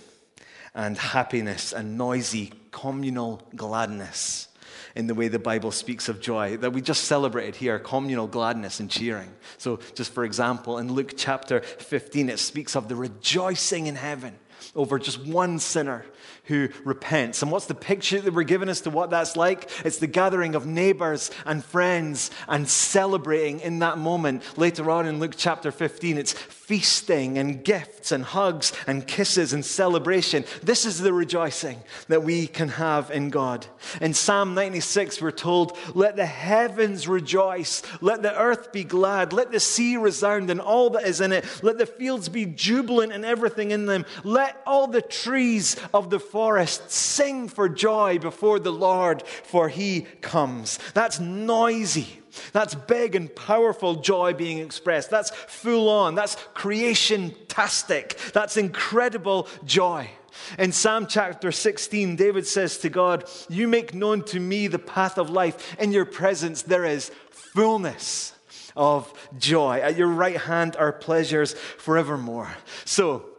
and 0.75 0.97
happiness 0.97 1.73
and 1.73 1.99
noisy 1.99 2.53
communal 2.71 3.43
gladness 3.55 4.49
in 4.95 5.07
the 5.07 5.15
way 5.15 5.29
the 5.29 5.39
Bible 5.39 5.71
speaks 5.71 6.09
of 6.09 6.21
joy 6.21 6.57
that 6.59 6.73
we 6.73 6.81
just 6.81 7.05
celebrated 7.05 7.57
here 7.57 7.79
communal 7.79 8.27
gladness 8.27 8.81
and 8.81 8.91
cheering. 8.91 9.31
So, 9.59 9.81
just 9.95 10.13
for 10.13 10.25
example, 10.25 10.79
in 10.79 10.93
Luke 10.93 11.15
chapter 11.17 11.61
15, 11.61 12.29
it 12.29 12.39
speaks 12.39 12.77
of 12.77 12.89
the 12.89 12.97
rejoicing 12.97 13.87
in 13.87 13.95
heaven 13.95 14.39
over 14.75 14.99
just 14.99 15.25
one 15.27 15.59
sinner 15.59 16.05
who 16.45 16.69
repents. 16.85 17.43
And 17.43 17.51
what's 17.51 17.67
the 17.67 17.75
picture 17.75 18.21
that 18.21 18.35
we're 18.35 18.43
given 18.43 18.69
as 18.69 18.81
to 18.83 18.91
what 18.91 19.11
that's 19.11 19.37
like? 19.37 19.71
It's 19.85 19.99
the 19.99 20.07
gathering 20.07 20.55
of 20.55 20.67
neighbors 20.67 21.31
and 21.47 21.65
friends 21.65 22.31
and 22.49 22.69
celebrating 22.69 23.61
in 23.61 23.79
that 23.81 23.99
moment. 23.99 24.43
Later 24.59 24.91
on 24.91 25.07
in 25.07 25.19
Luke 25.19 25.35
chapter 25.37 25.71
15, 25.71 26.19
it's 26.19 26.33
feasting 26.33 27.39
and 27.39 27.65
gifts 27.65 28.13
and 28.13 28.25
hugs 28.25 28.73
and 28.87 29.07
kisses 29.07 29.53
and 29.53 29.65
celebration. 29.65 30.45
This 30.63 30.87
is 30.87 31.01
the 31.01 31.13
rejoicing 31.13 31.83
that 32.09 32.23
we 32.23 32.47
can 32.47 32.69
have 32.69 33.11
in 33.11 33.31
God. 33.31 33.67
In 34.01 34.15
Psalm 34.15 34.55
96, 34.55 35.21
we're 35.21 35.33
told, 35.33 35.77
Let 35.95 36.17
the 36.17 36.27
heavens 36.27 37.07
rejoice, 37.07 37.83
let 38.01 38.23
the 38.23 38.35
earth 38.39 38.73
be 38.73 38.85
glad, 38.85 39.33
let 39.33 39.53
the 39.53 39.61
sea 39.61 39.97
resound 39.97 40.51
and 40.51 40.61
all 40.61 40.91
that 40.91 41.05
is 41.05 41.21
in 41.21 41.33
it, 41.33 41.45
let 41.63 41.79
the 41.79 41.87
fields 41.87 42.29
be 42.29 42.47
jubilant 42.47 43.13
and 43.13 43.25
everything 43.25 43.71
in 43.71 43.87
them, 43.87 44.07
let 44.25 44.61
all 44.67 44.87
the 44.87 45.03
trees 45.03 45.77
of 45.93 46.11
the 46.13 46.21
forest 46.21 46.91
sing 46.91 47.49
for 47.49 47.69
joy 47.69 48.19
before 48.19 48.61
the 48.61 48.71
Lord, 48.71 49.27
for 49.27 49.69
he 49.69 50.03
comes. 50.21 50.79
That's 50.95 51.19
noisy. 51.19 52.21
That's 52.53 52.75
big 52.75 53.17
and 53.17 53.35
powerful 53.35 53.97
joy 53.97 54.35
being 54.35 54.59
expressed. 54.59 55.11
That's 55.11 55.31
full 55.31 55.89
on. 55.89 56.15
That's 56.15 56.37
creation 56.55 57.35
tastic. 57.49 58.17
That's 58.33 58.57
incredible 58.57 59.49
joy. 59.65 60.11
In 60.59 60.73
Psalm 60.73 61.07
chapter 61.07 61.51
16, 61.51 62.17
David 62.17 62.47
says 62.47 62.79
to 62.79 62.89
God, 62.89 63.29
You 63.49 63.67
make 63.67 63.95
known 63.95 64.23
to 64.27 64.39
me 64.39 64.67
the 64.67 64.79
path 64.79 65.19
of 65.19 65.31
life. 65.31 65.77
In 65.79 65.93
your 65.93 66.05
presence, 66.05 66.63
there 66.63 66.85
is 66.85 67.11
fullness 67.31 68.35
of 68.77 69.13
joy. 69.39 69.81
At 69.81 69.97
your 69.97 70.09
right 70.09 70.39
hand 70.39 70.77
are 70.77 70.93
pleasures 70.93 71.55
forevermore. 71.55 72.51
So, 72.85 73.32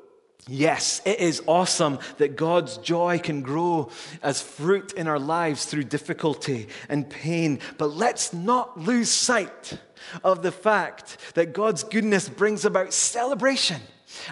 Yes, 0.47 1.01
it 1.05 1.19
is 1.19 1.41
awesome 1.47 1.99
that 2.17 2.35
God's 2.35 2.77
joy 2.77 3.19
can 3.19 3.41
grow 3.41 3.89
as 4.21 4.41
fruit 4.41 4.91
in 4.93 5.07
our 5.07 5.19
lives 5.19 5.65
through 5.65 5.85
difficulty 5.85 6.67
and 6.89 7.09
pain. 7.09 7.59
But 7.77 7.91
let's 7.91 8.33
not 8.33 8.77
lose 8.77 9.09
sight 9.09 9.77
of 10.23 10.41
the 10.41 10.51
fact 10.51 11.17
that 11.35 11.53
God's 11.53 11.83
goodness 11.83 12.27
brings 12.27 12.65
about 12.65 12.93
celebration 12.93 13.79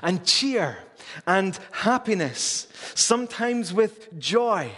and 0.04 0.26
cheer 0.26 0.78
and 1.26 1.58
happiness, 1.72 2.68
sometimes 2.94 3.74
with 3.74 4.20
joy. 4.20 4.72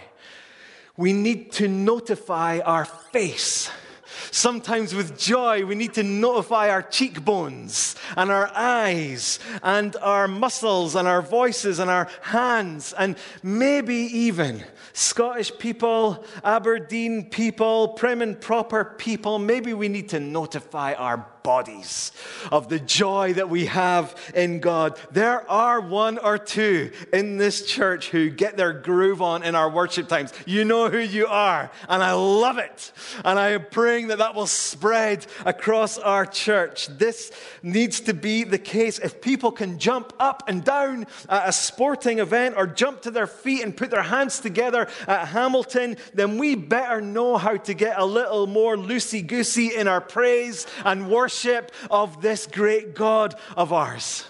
We 0.96 1.12
need 1.12 1.50
to 1.52 1.66
notify 1.66 2.60
our 2.60 2.84
face 2.84 3.70
Sometimes 4.34 4.96
with 4.96 5.16
joy, 5.16 5.64
we 5.64 5.76
need 5.76 5.94
to 5.94 6.02
notify 6.02 6.68
our 6.68 6.82
cheekbones 6.82 7.94
and 8.16 8.32
our 8.32 8.50
eyes 8.52 9.38
and 9.62 9.94
our 10.02 10.26
muscles 10.26 10.96
and 10.96 11.06
our 11.06 11.22
voices 11.22 11.78
and 11.78 11.88
our 11.88 12.08
hands 12.20 12.92
and 12.94 13.14
maybe 13.44 13.94
even 13.94 14.64
Scottish 14.92 15.56
people, 15.56 16.24
Aberdeen 16.42 17.30
people, 17.30 17.90
prim 17.90 18.22
and 18.22 18.40
proper 18.40 18.84
people. 18.84 19.38
Maybe 19.38 19.72
we 19.72 19.86
need 19.86 20.08
to 20.08 20.18
notify 20.18 20.94
our 20.94 21.24
bodies 21.44 22.10
of 22.50 22.70
the 22.70 22.78
joy 22.78 23.34
that 23.34 23.50
we 23.50 23.66
have 23.66 24.18
in 24.34 24.60
God. 24.60 24.98
There 25.10 25.46
are 25.50 25.78
one 25.78 26.16
or 26.16 26.38
two 26.38 26.90
in 27.12 27.36
this 27.36 27.66
church 27.66 28.08
who 28.08 28.30
get 28.30 28.56
their 28.56 28.72
groove 28.72 29.20
on 29.20 29.42
in 29.42 29.54
our 29.54 29.68
worship 29.68 30.08
times. 30.08 30.32
You 30.46 30.64
know 30.64 30.88
who 30.88 31.00
you 31.00 31.26
are, 31.26 31.70
and 31.86 32.02
I 32.02 32.12
love 32.12 32.56
it. 32.56 32.92
And 33.26 33.38
I 33.38 33.50
am 33.50 33.66
praying 33.70 34.06
that 34.06 34.16
that 34.18 34.34
will 34.34 34.46
spread 34.46 35.26
across 35.44 35.98
our 35.98 36.24
church. 36.24 36.86
This 36.86 37.30
needs 37.62 38.00
to 38.00 38.14
be 38.14 38.44
the 38.44 38.56
case. 38.56 38.98
If 38.98 39.20
people 39.20 39.52
can 39.52 39.78
jump 39.78 40.14
up 40.18 40.44
and 40.48 40.64
down 40.64 41.06
at 41.28 41.46
a 41.46 41.52
sporting 41.52 42.20
event 42.20 42.54
or 42.56 42.66
jump 42.66 43.02
to 43.02 43.10
their 43.10 43.26
feet 43.26 43.62
and 43.62 43.76
put 43.76 43.90
their 43.90 44.02
hands 44.02 44.40
together 44.40 44.88
at 45.06 45.28
Hamilton, 45.28 45.98
then 46.14 46.38
we 46.38 46.54
better 46.54 47.02
know 47.02 47.36
how 47.36 47.58
to 47.58 47.74
get 47.74 47.98
a 47.98 48.04
little 48.06 48.46
more 48.46 48.76
loosey 48.76 49.26
goosey 49.26 49.74
in 49.76 49.88
our 49.88 50.00
praise 50.00 50.66
and 50.86 51.10
worship 51.10 51.33
worship 51.34 51.72
of 51.90 52.20
this 52.22 52.46
great 52.46 52.94
God 52.94 53.34
of 53.56 53.72
ours. 53.72 54.24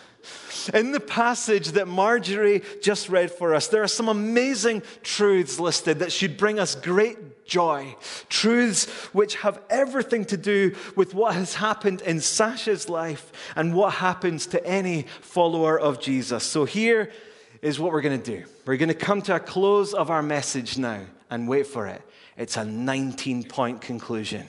In 0.72 0.92
the 0.92 1.00
passage 1.00 1.72
that 1.72 1.86
Marjorie 1.86 2.62
just 2.80 3.10
read 3.10 3.30
for 3.30 3.54
us, 3.54 3.68
there 3.68 3.82
are 3.82 3.88
some 3.88 4.08
amazing 4.08 4.82
truths 5.02 5.60
listed 5.60 5.98
that 5.98 6.10
should 6.10 6.38
bring 6.38 6.58
us 6.58 6.74
great 6.74 7.44
joy. 7.44 7.94
Truths 8.30 8.86
which 9.12 9.34
have 9.36 9.60
everything 9.68 10.24
to 10.26 10.38
do 10.38 10.74
with 10.96 11.12
what 11.12 11.34
has 11.34 11.54
happened 11.54 12.00
in 12.00 12.20
Sasha's 12.20 12.88
life 12.88 13.30
and 13.54 13.74
what 13.74 13.94
happens 13.94 14.46
to 14.46 14.66
any 14.66 15.02
follower 15.20 15.78
of 15.78 16.00
Jesus. 16.00 16.44
So 16.44 16.64
here 16.64 17.10
is 17.60 17.78
what 17.78 17.92
we're 17.92 18.00
going 18.00 18.20
to 18.20 18.38
do. 18.38 18.46
We're 18.64 18.78
going 18.78 18.88
to 18.88 18.94
come 18.94 19.20
to 19.22 19.36
a 19.36 19.40
close 19.40 19.92
of 19.92 20.10
our 20.10 20.22
message 20.22 20.78
now 20.78 21.02
and 21.28 21.46
wait 21.46 21.66
for 21.66 21.86
it. 21.86 22.00
It's 22.38 22.56
a 22.56 22.64
19 22.64 23.44
point 23.44 23.82
conclusion. 23.82 24.48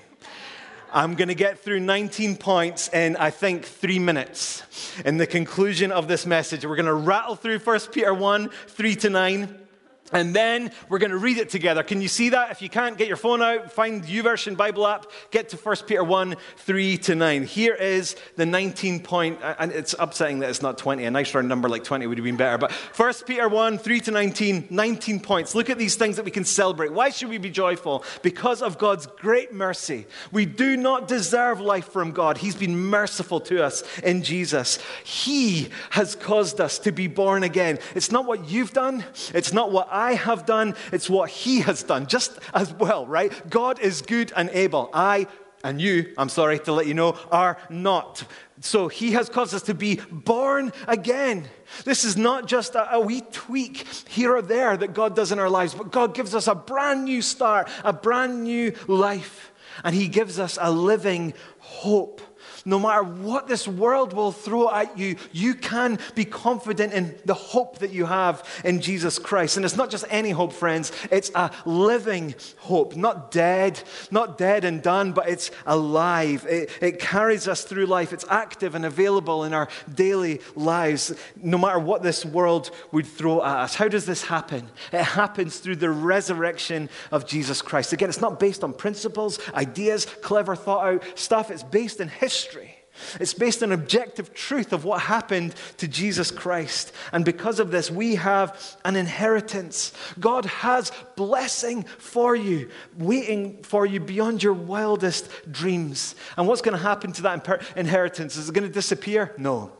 I'm 0.93 1.15
going 1.15 1.28
to 1.28 1.36
get 1.36 1.60
through 1.60 1.82
19 1.82 2.38
points 2.38 2.89
in, 2.93 3.17
I 3.17 3.30
think, 3.30 3.65
three 3.65 4.00
minutes. 4.00 4.63
In 5.04 5.17
the 5.17 5.28
conclusion 5.28 5.91
of 5.91 6.08
this 6.08 6.26
message, 6.26 6.65
we're 6.65 6.76
going 6.76 6.86
to 6.86 6.93
rattle 6.93 7.36
through 7.36 7.60
1 7.60 7.80
Peter 7.91 8.13
1 8.13 8.50
3 8.67 8.95
to 8.95 9.10
9. 9.10 9.64
And 10.13 10.36
then 10.36 10.72
we're 10.88 11.00
going 11.00 11.12
to 11.12 11.18
read 11.18 11.38
it 11.38 11.50
together. 11.50 11.82
Can 11.82 12.00
you 12.00 12.08
see 12.08 12.30
that? 12.30 12.52
If 12.52 12.62
you 12.62 12.70
can't, 12.70 12.96
get 12.96 13.08
your 13.08 13.18
phone 13.18 13.41
out, 13.41 13.72
find 13.72 14.04
YouVersion 14.04 14.56
Bible 14.56 14.86
app, 14.86 15.08
get 15.32 15.50
to 15.50 15.58
1 15.58 15.76
Peter 15.88 16.04
1, 16.04 16.36
3 16.58 16.98
to 16.98 17.15
9. 17.15 17.44
Here 17.44 17.74
is 17.74 18.15
the 18.36 18.46
19 18.46 19.00
point, 19.00 19.39
and 19.41 19.72
it's 19.72 19.96
upsetting 19.98 20.39
that 20.39 20.52
it's 20.52 20.62
not 20.62 20.78
20. 20.78 21.04
A 21.06 21.12
nice 21.12 21.34
round 21.34 21.50
number 21.50 21.68
like 21.68 21.84
20 21.84 22.06
would 22.06 22.20
have 22.20 22.26
been 22.26 22.38
better. 22.38 22.60
But 22.60 22.72
1 22.72 23.13
Peter 23.26 23.50
1, 23.50 23.80
3 23.80 24.00
to 24.02 24.12
19, 24.12 24.68
19 24.70 25.20
points. 25.22 25.56
Look 25.56 25.72
at 25.72 25.80
these 25.80 25.96
things 25.96 26.18
that 26.18 26.26
we 26.26 26.32
can 26.32 26.46
celebrate. 26.46 26.94
Why 26.94 27.10
should 27.10 27.30
we 27.30 27.39
be 27.39 27.50
joyful? 27.50 28.04
Because 28.22 28.62
of 28.62 28.78
God's 28.78 29.08
great 29.08 29.54
mercy. 29.54 30.06
We 30.32 30.46
do 30.46 30.78
not 30.78 31.08
deserve 31.08 31.60
life 31.60 31.89
from 31.89 32.12
God. 32.12 32.38
He's 32.38 32.56
been 32.56 32.78
merciful 32.78 33.39
to 33.41 33.63
us 33.63 33.84
in 34.02 34.22
Jesus. 34.22 34.78
He 35.04 35.70
has 35.89 36.15
caused 36.15 36.62
us 36.62 36.78
to 36.80 36.91
be 36.91 37.08
born 37.08 37.41
again. 37.41 37.80
It's 37.96 38.12
not 38.12 38.26
what 38.26 38.50
you've 38.50 38.72
done, 38.72 39.04
it's 39.34 39.52
not 39.52 39.72
what 39.72 39.95
I 39.96 40.16
have 40.16 40.46
done, 40.46 40.76
it's 40.92 41.10
what 41.10 41.30
He 41.30 41.62
has 41.62 41.82
done, 41.84 42.08
just 42.08 42.38
as 42.54 42.74
well, 42.74 43.08
right? 43.08 43.32
God 43.50 43.80
is 43.80 44.02
good 44.02 44.34
and 44.36 44.50
able. 44.50 44.90
I 44.94 45.28
and 45.64 45.82
you, 45.82 46.14
I'm 46.16 46.30
sorry 46.30 46.60
to 46.60 46.74
let 46.74 46.86
you 46.86 46.94
know, 46.94 47.18
are 47.32 47.58
not. 47.72 48.24
So 48.62 48.88
He 48.88 49.14
has 49.14 49.30
caused 49.30 49.56
us 49.56 49.64
to 49.64 49.74
be 49.74 50.00
born 50.12 50.72
again. 50.88 51.48
This 51.86 52.04
is 52.04 52.16
not 52.16 52.46
just 52.46 52.76
a, 52.76 52.96
a, 52.96 53.00
wee 53.00 53.24
tweak 53.32 53.88
here 54.08 54.36
or 54.36 54.44
there 54.44 54.78
that 54.78 54.94
God 54.94 55.16
does 55.16 55.32
in 55.32 55.40
our 55.40 55.50
lives, 55.50 55.74
but 55.74 55.92
God 55.92 56.14
gives 56.14 56.36
us 56.36 56.48
a 56.48 56.54
brand 56.54 57.06
new 57.06 57.22
start, 57.24 57.68
a 57.84 57.94
brand 57.94 58.44
new 58.44 58.74
life. 58.88 59.52
And 59.84 59.96
He 59.96 60.08
gives 60.08 60.38
us 60.38 60.60
a 60.62 60.72
living 60.72 61.34
hope 61.58 62.22
no 62.65 62.80
matter 62.80 63.04
what 63.04 63.47
this 63.47 63.67
world 63.67 64.12
will 64.13 64.32
throw 64.32 64.69
at 64.71 64.97
you, 64.97 65.15
you 65.32 65.54
can 65.54 65.99
be 66.15 66.25
confident 66.25 66.93
in 66.93 67.15
the 67.23 67.36
hope 67.36 67.78
that 67.80 67.91
you 67.91 68.06
have 68.06 68.43
in 68.65 68.82
Jesus 68.82 69.19
Christ. 69.19 69.56
And 69.56 69.65
it's 69.65 69.75
not 69.75 69.91
just 69.91 70.04
any 70.10 70.32
hope, 70.32 70.51
friends, 70.51 70.91
it's 71.12 71.32
a 71.36 71.51
living 71.65 72.34
hope, 72.58 72.95
not 72.95 73.30
dead, 73.30 73.82
not 74.10 74.39
dead 74.39 74.65
and 74.65 74.82
done, 74.82 75.13
but 75.13 75.30
it's 75.30 75.51
alive. 75.67 76.45
It, 76.49 76.71
it 76.82 76.99
carries 76.99 77.47
us 77.47 77.63
through 77.63 77.86
life, 77.86 78.12
it's 78.12 78.25
active 78.30 78.73
and 78.73 78.86
available 78.86 79.43
in 79.43 79.54
our 79.54 79.67
daily 79.93 80.41
lives, 80.56 81.13
no 81.36 81.60
matter 81.60 81.80
what 81.80 82.01
this 82.01 82.25
world 82.25 82.71
would 82.91 83.06
throw 83.06 83.43
at 83.43 83.58
us. 83.58 83.75
How 83.75 83.88
does 83.88 84.08
this 84.08 84.23
happen? 84.23 84.67
It 84.91 85.04
happens 85.04 85.60
through 85.60 85.75
the 85.75 85.91
resurrection 85.91 86.89
of 87.12 87.28
Jesus 87.28 87.62
Christ. 87.62 87.93
Again, 87.93 88.10
it's 88.10 88.21
not 88.21 88.39
based 88.39 88.63
on 88.63 88.73
principles, 88.73 89.39
ideas, 89.54 90.06
clever 90.23 90.56
thought 90.56 90.86
out 90.86 91.04
stuff, 91.13 91.51
it's 91.51 91.62
based 91.62 91.99
in 91.99 92.08
history 92.08 92.55
it's 93.20 93.34
based 93.34 93.64
on 93.64 93.72
objective 93.72 94.34
truth 94.34 94.74
of 94.74 94.86
what 94.86 95.02
happened 95.02 95.56
to 95.78 95.88
Jesus 95.88 96.32
Christ. 96.32 96.92
And 97.12 97.26
because 97.26 97.60
of 97.60 97.72
this, 97.72 97.92
we 97.92 98.16
have 98.16 98.78
an 98.86 98.96
inheritance. 98.96 99.94
God 100.20 100.46
has 100.46 100.92
blessing 101.16 101.84
for 101.84 102.36
you, 102.36 102.70
waiting 102.98 103.64
for 103.64 103.86
you 103.86 104.00
beyond 104.00 104.44
your 104.44 104.54
wildest 104.54 105.30
dreams. 105.52 106.16
And 106.38 106.48
what's 106.48 106.62
going 106.62 106.78
to 106.78 106.84
happen 106.84 107.12
to 107.14 107.22
that 107.24 107.64
inheritance? 107.76 108.38
Is 108.38 108.50
it 108.50 108.54
going 108.54 108.68
to 108.68 108.74
disappear? 108.74 109.34
No. 109.38 109.72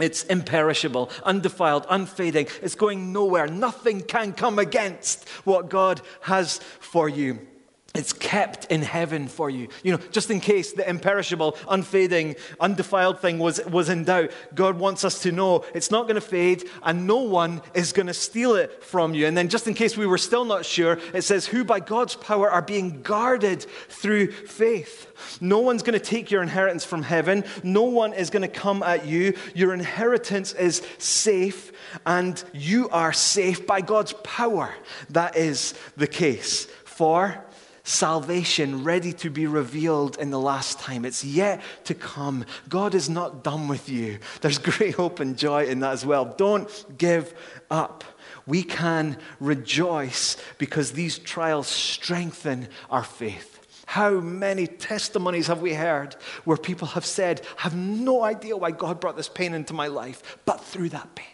It's 0.00 0.24
imperishable, 0.24 1.10
undefiled, 1.22 1.86
unfading. 1.88 2.48
It's 2.62 2.74
going 2.74 3.12
nowhere. 3.12 3.46
Nothing 3.46 4.00
can 4.00 4.32
come 4.32 4.58
against 4.58 5.28
what 5.44 5.68
God 5.68 6.00
has 6.22 6.58
for 6.80 7.08
you. 7.08 7.46
It's 7.94 8.12
kept 8.12 8.64
in 8.72 8.82
heaven 8.82 9.28
for 9.28 9.48
you. 9.48 9.68
You 9.84 9.92
know, 9.92 9.98
just 10.10 10.28
in 10.28 10.40
case 10.40 10.72
the 10.72 10.88
imperishable, 10.88 11.56
unfading, 11.68 12.34
undefiled 12.58 13.20
thing 13.20 13.38
was, 13.38 13.64
was 13.66 13.88
in 13.88 14.02
doubt, 14.02 14.32
God 14.52 14.80
wants 14.80 15.04
us 15.04 15.22
to 15.22 15.30
know 15.30 15.64
it's 15.74 15.92
not 15.92 16.08
going 16.08 16.16
to 16.16 16.20
fade 16.20 16.68
and 16.82 17.06
no 17.06 17.18
one 17.18 17.62
is 17.72 17.92
going 17.92 18.08
to 18.08 18.14
steal 18.14 18.56
it 18.56 18.82
from 18.82 19.14
you. 19.14 19.28
And 19.28 19.36
then, 19.36 19.48
just 19.48 19.68
in 19.68 19.74
case 19.74 19.96
we 19.96 20.06
were 20.06 20.18
still 20.18 20.44
not 20.44 20.64
sure, 20.64 20.98
it 21.12 21.22
says, 21.22 21.46
Who 21.46 21.62
by 21.62 21.78
God's 21.78 22.16
power 22.16 22.50
are 22.50 22.62
being 22.62 23.00
guarded 23.02 23.64
through 23.88 24.32
faith. 24.32 25.38
No 25.40 25.60
one's 25.60 25.84
going 25.84 25.96
to 25.96 26.04
take 26.04 26.32
your 26.32 26.42
inheritance 26.42 26.84
from 26.84 27.04
heaven. 27.04 27.44
No 27.62 27.84
one 27.84 28.12
is 28.12 28.28
going 28.28 28.42
to 28.42 28.48
come 28.48 28.82
at 28.82 29.06
you. 29.06 29.34
Your 29.54 29.72
inheritance 29.72 30.52
is 30.52 30.82
safe 30.98 31.70
and 32.04 32.42
you 32.52 32.88
are 32.88 33.12
safe 33.12 33.68
by 33.68 33.82
God's 33.82 34.14
power. 34.24 34.74
That 35.10 35.36
is 35.36 35.74
the 35.96 36.08
case. 36.08 36.64
For 36.84 37.44
salvation 37.84 38.82
ready 38.82 39.12
to 39.12 39.30
be 39.30 39.46
revealed 39.46 40.16
in 40.18 40.30
the 40.30 40.40
last 40.40 40.80
time. 40.80 41.04
It's 41.04 41.22
yet 41.22 41.62
to 41.84 41.94
come. 41.94 42.46
God 42.68 42.94
is 42.94 43.08
not 43.08 43.44
done 43.44 43.68
with 43.68 43.88
you. 43.88 44.18
There's 44.40 44.58
great 44.78 44.94
hope 44.94 45.20
and 45.20 45.36
joy 45.36 45.66
in 45.66 45.80
that 45.80 45.92
as 45.92 46.04
well. 46.04 46.24
Don't 46.24 46.98
give 46.98 47.32
up. 47.70 48.02
We 48.46 48.62
can 48.62 49.18
rejoice 49.38 50.36
because 50.58 50.92
these 50.92 51.18
trials 51.18 51.68
strengthen 51.68 52.68
our 52.90 53.04
faith. 53.04 53.50
How 53.86 54.10
many 54.20 54.66
testimonies 54.66 55.46
have 55.46 55.60
we 55.60 55.74
heard 55.74 56.14
where 56.44 56.56
people 56.56 56.88
have 56.88 57.04
said, 57.04 57.42
I 57.58 57.62
have 57.62 57.76
no 57.76 58.22
idea 58.22 58.56
why 58.56 58.70
God 58.70 58.98
brought 58.98 59.16
this 59.16 59.28
pain 59.28 59.52
into 59.52 59.74
my 59.74 59.88
life, 59.88 60.38
but 60.46 60.60
through 60.60 60.88
that 60.90 61.14
pain, 61.14 61.26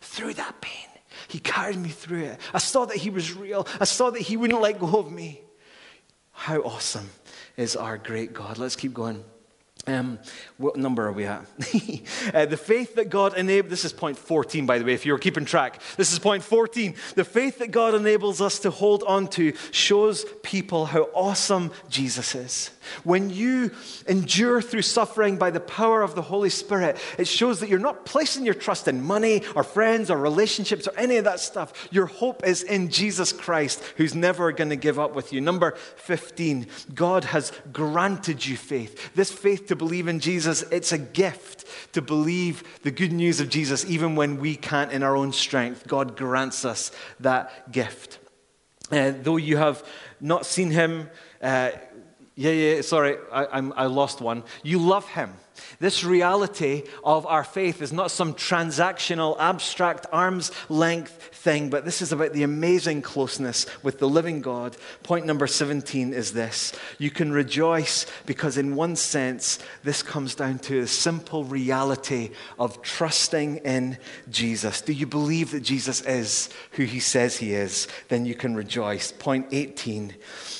through 0.00 0.34
that 0.34 0.60
pain, 0.60 0.88
He 1.28 1.40
carried 1.40 1.78
me 1.78 1.88
through 1.88 2.24
it. 2.24 2.40
I 2.54 2.58
saw 2.58 2.84
that 2.86 2.96
He 2.96 3.10
was 3.10 3.32
real. 3.34 3.66
I 3.80 3.84
saw 3.84 4.10
that 4.10 4.22
He 4.22 4.36
wouldn't 4.36 4.60
let 4.60 4.78
go 4.78 4.98
of 5.00 5.10
me. 5.10 5.42
How 6.36 6.60
awesome 6.60 7.10
is 7.56 7.74
our 7.74 7.98
great 7.98 8.32
God? 8.32 8.58
Let's 8.58 8.76
keep 8.76 8.94
going. 8.94 9.24
Um, 9.88 10.18
what 10.58 10.76
number 10.76 11.06
are 11.06 11.12
we 11.12 11.24
at? 11.24 11.46
uh, 12.34 12.46
the 12.46 12.56
faith 12.56 12.96
that 12.96 13.08
God 13.08 13.36
enables, 13.38 13.70
this 13.70 13.84
is 13.84 13.92
point 13.92 14.18
14, 14.18 14.66
by 14.66 14.78
the 14.78 14.84
way, 14.84 14.92
if 14.92 15.06
you're 15.06 15.18
keeping 15.18 15.44
track. 15.44 15.80
This 15.96 16.12
is 16.12 16.18
point 16.18 16.42
14. 16.42 16.94
The 17.14 17.24
faith 17.24 17.58
that 17.58 17.70
God 17.70 17.94
enables 17.94 18.40
us 18.40 18.58
to 18.60 18.70
hold 18.70 19.02
on 19.04 19.28
to 19.28 19.54
shows 19.70 20.26
people 20.42 20.86
how 20.86 21.08
awesome 21.14 21.72
Jesus 21.88 22.34
is. 22.34 22.70
When 23.04 23.30
you 23.30 23.70
endure 24.06 24.60
through 24.62 24.82
suffering 24.82 25.36
by 25.36 25.50
the 25.50 25.60
power 25.60 26.02
of 26.02 26.14
the 26.14 26.22
Holy 26.22 26.50
Spirit, 26.50 26.98
it 27.18 27.28
shows 27.28 27.60
that 27.60 27.68
you're 27.68 27.78
not 27.78 28.04
placing 28.04 28.44
your 28.44 28.54
trust 28.54 28.88
in 28.88 29.02
money 29.02 29.42
or 29.54 29.62
friends 29.62 30.10
or 30.10 30.18
relationships 30.18 30.86
or 30.86 30.98
any 30.98 31.16
of 31.16 31.24
that 31.24 31.40
stuff. 31.40 31.88
Your 31.90 32.06
hope 32.06 32.46
is 32.46 32.62
in 32.62 32.90
Jesus 32.90 33.32
Christ, 33.32 33.82
who's 33.96 34.14
never 34.14 34.52
going 34.52 34.70
to 34.70 34.76
give 34.76 34.98
up 34.98 35.14
with 35.14 35.32
you. 35.32 35.40
Number 35.40 35.72
15, 35.96 36.66
God 36.94 37.24
has 37.24 37.52
granted 37.72 38.44
you 38.44 38.56
faith. 38.56 39.14
This 39.14 39.30
faith 39.30 39.66
to 39.68 39.76
believe 39.76 40.08
in 40.08 40.20
Jesus, 40.20 40.62
it's 40.70 40.92
a 40.92 40.98
gift 40.98 41.64
to 41.92 42.02
believe 42.02 42.62
the 42.82 42.90
good 42.90 43.12
news 43.12 43.40
of 43.40 43.48
Jesus, 43.48 43.84
even 43.86 44.16
when 44.16 44.38
we 44.40 44.56
can't 44.56 44.92
in 44.92 45.02
our 45.02 45.16
own 45.16 45.32
strength. 45.32 45.86
God 45.86 46.16
grants 46.16 46.64
us 46.64 46.92
that 47.20 47.72
gift. 47.72 48.18
Uh, 48.90 49.12
though 49.20 49.36
you 49.36 49.56
have 49.56 49.84
not 50.20 50.46
seen 50.46 50.70
him, 50.70 51.10
uh, 51.42 51.70
yeah, 52.36 52.50
yeah, 52.50 52.80
sorry, 52.82 53.16
I, 53.32 53.44
I 53.44 53.86
lost 53.86 54.20
one. 54.20 54.44
You 54.62 54.78
love 54.78 55.08
him. 55.08 55.32
This 55.80 56.04
reality 56.04 56.82
of 57.02 57.24
our 57.24 57.44
faith 57.44 57.80
is 57.80 57.94
not 57.94 58.10
some 58.10 58.34
transactional, 58.34 59.36
abstract, 59.38 60.06
arm's 60.12 60.52
length 60.68 61.30
thing, 61.32 61.70
but 61.70 61.86
this 61.86 62.02
is 62.02 62.12
about 62.12 62.34
the 62.34 62.42
amazing 62.42 63.00
closeness 63.00 63.64
with 63.82 63.98
the 63.98 64.08
living 64.08 64.42
God. 64.42 64.76
Point 65.02 65.24
number 65.24 65.46
17 65.46 66.12
is 66.12 66.34
this 66.34 66.74
you 66.98 67.10
can 67.10 67.32
rejoice 67.32 68.04
because, 68.26 68.58
in 68.58 68.76
one 68.76 68.96
sense, 68.96 69.58
this 69.82 70.02
comes 70.02 70.34
down 70.34 70.58
to 70.60 70.82
the 70.82 70.86
simple 70.86 71.44
reality 71.44 72.32
of 72.58 72.82
trusting 72.82 73.58
in 73.58 73.96
Jesus. 74.28 74.82
Do 74.82 74.92
you 74.92 75.06
believe 75.06 75.52
that 75.52 75.60
Jesus 75.60 76.02
is 76.02 76.50
who 76.72 76.84
he 76.84 77.00
says 77.00 77.38
he 77.38 77.54
is? 77.54 77.88
Then 78.08 78.26
you 78.26 78.34
can 78.34 78.54
rejoice. 78.54 79.10
Point 79.10 79.46
18 79.52 80.14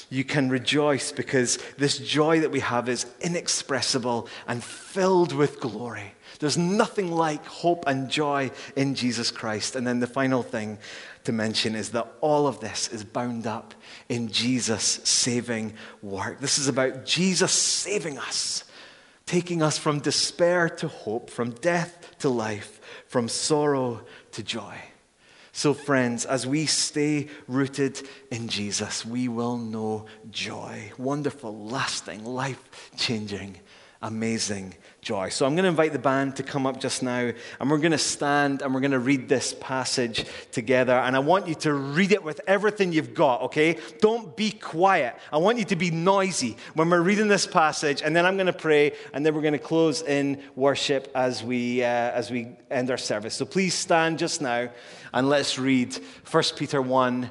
you 0.08 0.24
can 0.24 0.48
rejoice 0.48 1.12
because 1.12 1.58
this 1.78 1.98
joy 1.98 2.40
that 2.40 2.50
we 2.50 2.60
have 2.60 2.88
is 2.88 3.06
inexpressible 3.20 4.28
and 4.46 4.62
filled 4.62 5.32
with 5.32 5.60
glory. 5.60 6.14
There's 6.38 6.58
nothing 6.58 7.10
like 7.12 7.44
hope 7.46 7.84
and 7.86 8.10
joy 8.10 8.50
in 8.76 8.94
Jesus 8.94 9.30
Christ. 9.30 9.74
And 9.74 9.86
then 9.86 10.00
the 10.00 10.06
final 10.06 10.42
thing 10.42 10.78
to 11.24 11.32
mention 11.32 11.74
is 11.74 11.90
that 11.90 12.12
all 12.20 12.46
of 12.46 12.60
this 12.60 12.88
is 12.88 13.04
bound 13.04 13.46
up 13.46 13.74
in 14.08 14.28
Jesus' 14.28 15.00
saving 15.04 15.74
work. 16.02 16.40
This 16.40 16.58
is 16.58 16.68
about 16.68 17.04
Jesus 17.04 17.52
saving 17.52 18.18
us, 18.18 18.64
taking 19.24 19.62
us 19.62 19.78
from 19.78 20.00
despair 20.00 20.68
to 20.68 20.88
hope, 20.88 21.30
from 21.30 21.50
death 21.50 22.14
to 22.18 22.28
life, 22.28 22.80
from 23.06 23.28
sorrow 23.28 24.02
to 24.32 24.42
joy. 24.42 24.76
So, 25.56 25.72
friends, 25.72 26.26
as 26.26 26.46
we 26.46 26.66
stay 26.66 27.28
rooted 27.48 28.06
in 28.30 28.46
Jesus, 28.46 29.06
we 29.06 29.26
will 29.26 29.56
know 29.56 30.04
joy, 30.30 30.92
wonderful, 30.98 31.56
lasting, 31.56 32.26
life 32.26 32.90
changing, 32.98 33.56
amazing 34.02 34.74
joy. 35.00 35.28
So 35.30 35.46
I'm 35.46 35.54
going 35.54 35.62
to 35.62 35.70
invite 35.70 35.92
the 35.92 35.98
band 35.98 36.36
to 36.36 36.42
come 36.42 36.66
up 36.66 36.80
just 36.80 37.02
now, 37.02 37.32
and 37.58 37.70
we're 37.70 37.78
going 37.78 37.92
to 37.92 37.98
stand 37.98 38.60
and 38.60 38.74
we're 38.74 38.80
going 38.80 38.90
to 38.90 38.98
read 38.98 39.28
this 39.28 39.54
passage 39.58 40.26
together. 40.52 40.92
And 40.92 41.16
I 41.16 41.20
want 41.20 41.48
you 41.48 41.54
to 41.54 41.72
read 41.72 42.12
it 42.12 42.22
with 42.22 42.40
everything 42.46 42.92
you've 42.92 43.14
got, 43.14 43.42
okay? 43.42 43.78
Don't 44.00 44.36
be 44.36 44.50
quiet. 44.50 45.16
I 45.32 45.38
want 45.38 45.58
you 45.58 45.64
to 45.66 45.76
be 45.76 45.90
noisy 45.90 46.56
when 46.74 46.90
we're 46.90 47.00
reading 47.00 47.28
this 47.28 47.46
passage, 47.46 48.02
and 48.02 48.14
then 48.14 48.26
I'm 48.26 48.36
going 48.36 48.48
to 48.48 48.52
pray, 48.52 48.92
and 49.14 49.24
then 49.24 49.34
we're 49.34 49.42
going 49.42 49.52
to 49.52 49.58
close 49.58 50.02
in 50.02 50.42
worship 50.54 51.10
as 51.14 51.42
we, 51.42 51.82
uh, 51.82 51.86
as 51.86 52.30
we 52.30 52.48
end 52.70 52.90
our 52.90 52.98
service. 52.98 53.34
So 53.34 53.46
please 53.46 53.74
stand 53.74 54.18
just 54.18 54.42
now, 54.42 54.68
and 55.16 55.30
let's 55.30 55.58
read 55.58 55.98
1 56.30 56.42
Peter 56.56 56.82
1 56.82 57.30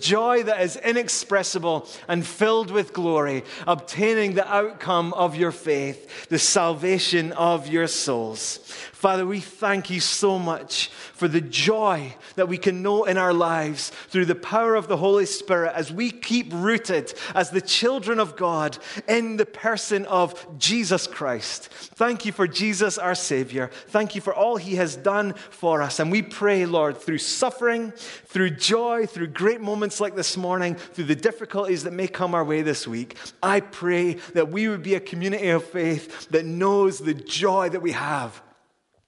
joy 0.01 0.43
that 0.43 0.61
is 0.61 0.75
inexpressible 0.75 1.87
and 2.07 2.25
filled 2.25 2.71
with 2.71 2.93
glory, 2.93 3.43
obtaining 3.67 4.33
the 4.33 4.51
outcome 4.51 5.13
of 5.13 5.35
your 5.35 5.51
faith, 5.51 6.27
the 6.29 6.39
salvation 6.39 7.31
of 7.33 7.67
your 7.67 7.87
souls. 7.87 8.57
Father, 9.01 9.25
we 9.25 9.39
thank 9.39 9.89
you 9.89 9.99
so 9.99 10.37
much 10.37 10.89
for 10.89 11.27
the 11.27 11.41
joy 11.41 12.13
that 12.35 12.47
we 12.47 12.57
can 12.59 12.83
know 12.83 13.05
in 13.05 13.17
our 13.17 13.33
lives 13.33 13.89
through 14.09 14.25
the 14.25 14.35
power 14.35 14.75
of 14.75 14.87
the 14.87 14.97
Holy 14.97 15.25
Spirit 15.25 15.73
as 15.75 15.91
we 15.91 16.11
keep 16.11 16.53
rooted 16.53 17.11
as 17.33 17.49
the 17.49 17.61
children 17.61 18.19
of 18.19 18.35
God 18.35 18.77
in 19.07 19.37
the 19.37 19.45
person 19.45 20.05
of 20.05 20.45
Jesus 20.59 21.07
Christ. 21.07 21.69
Thank 21.69 22.25
you 22.25 22.31
for 22.31 22.47
Jesus, 22.47 22.99
our 22.99 23.15
Savior. 23.15 23.71
Thank 23.87 24.13
you 24.13 24.21
for 24.21 24.35
all 24.35 24.57
he 24.57 24.75
has 24.75 24.95
done 24.95 25.33
for 25.33 25.81
us. 25.81 25.99
And 25.99 26.11
we 26.11 26.21
pray, 26.21 26.67
Lord, 26.67 26.97
through 26.97 27.17
suffering, 27.17 27.91
through 27.91 28.51
joy, 28.51 29.07
through 29.07 29.27
great 29.27 29.61
moments 29.91 29.99
like 29.99 30.15
this 30.15 30.37
morning, 30.37 30.75
through 30.75 31.03
the 31.03 31.15
difficulties 31.17 31.83
that 31.83 31.91
may 31.91 32.07
come 32.07 32.33
our 32.33 32.45
way 32.45 32.61
this 32.61 32.87
week, 32.87 33.17
I 33.43 33.59
pray 33.59 34.13
that 34.33 34.49
we 34.49 34.69
would 34.69 34.83
be 34.83 34.95
a 34.95 35.01
community 35.01 35.49
of 35.49 35.65
faith 35.65 36.29
that 36.29 36.45
knows 36.45 36.99
the 36.99 37.13
joy 37.13 37.67
that 37.67 37.81
we 37.81 37.91
have 37.91 38.41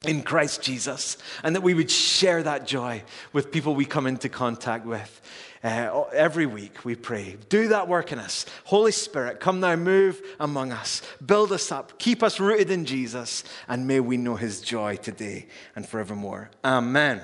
in 0.06 0.24
Christ 0.24 0.62
Jesus, 0.62 1.18
and 1.42 1.56
that 1.56 1.62
we 1.62 1.74
would 1.74 1.90
share 1.90 2.44
that 2.44 2.68
joy 2.68 3.02
with 3.32 3.54
people 3.54 3.76
we 3.76 3.86
come 3.86 4.08
into 4.08 4.28
contact 4.28 4.86
with. 4.86 5.22
Uh, 5.64 6.04
every 6.12 6.46
week, 6.46 6.84
we 6.84 6.96
pray. 6.96 7.38
Do 7.48 7.70
that 7.70 7.88
work 7.88 8.12
in 8.12 8.20
us. 8.20 8.46
Holy 8.66 8.92
Spirit, 8.92 9.40
come 9.40 9.62
now, 9.62 9.78
move 9.78 10.22
among 10.38 10.74
us. 10.74 11.02
Build 11.26 11.54
us 11.54 11.72
up. 11.72 11.98
Keep 11.98 12.22
us 12.24 12.42
rooted 12.42 12.70
in 12.70 12.84
Jesus. 12.84 13.46
And 13.70 13.88
may 13.88 14.02
we 14.02 14.18
know 14.18 14.36
his 14.36 14.60
joy 14.60 14.98
today 14.98 15.48
and 15.78 15.88
forevermore. 15.88 16.52
Amen. 16.66 17.22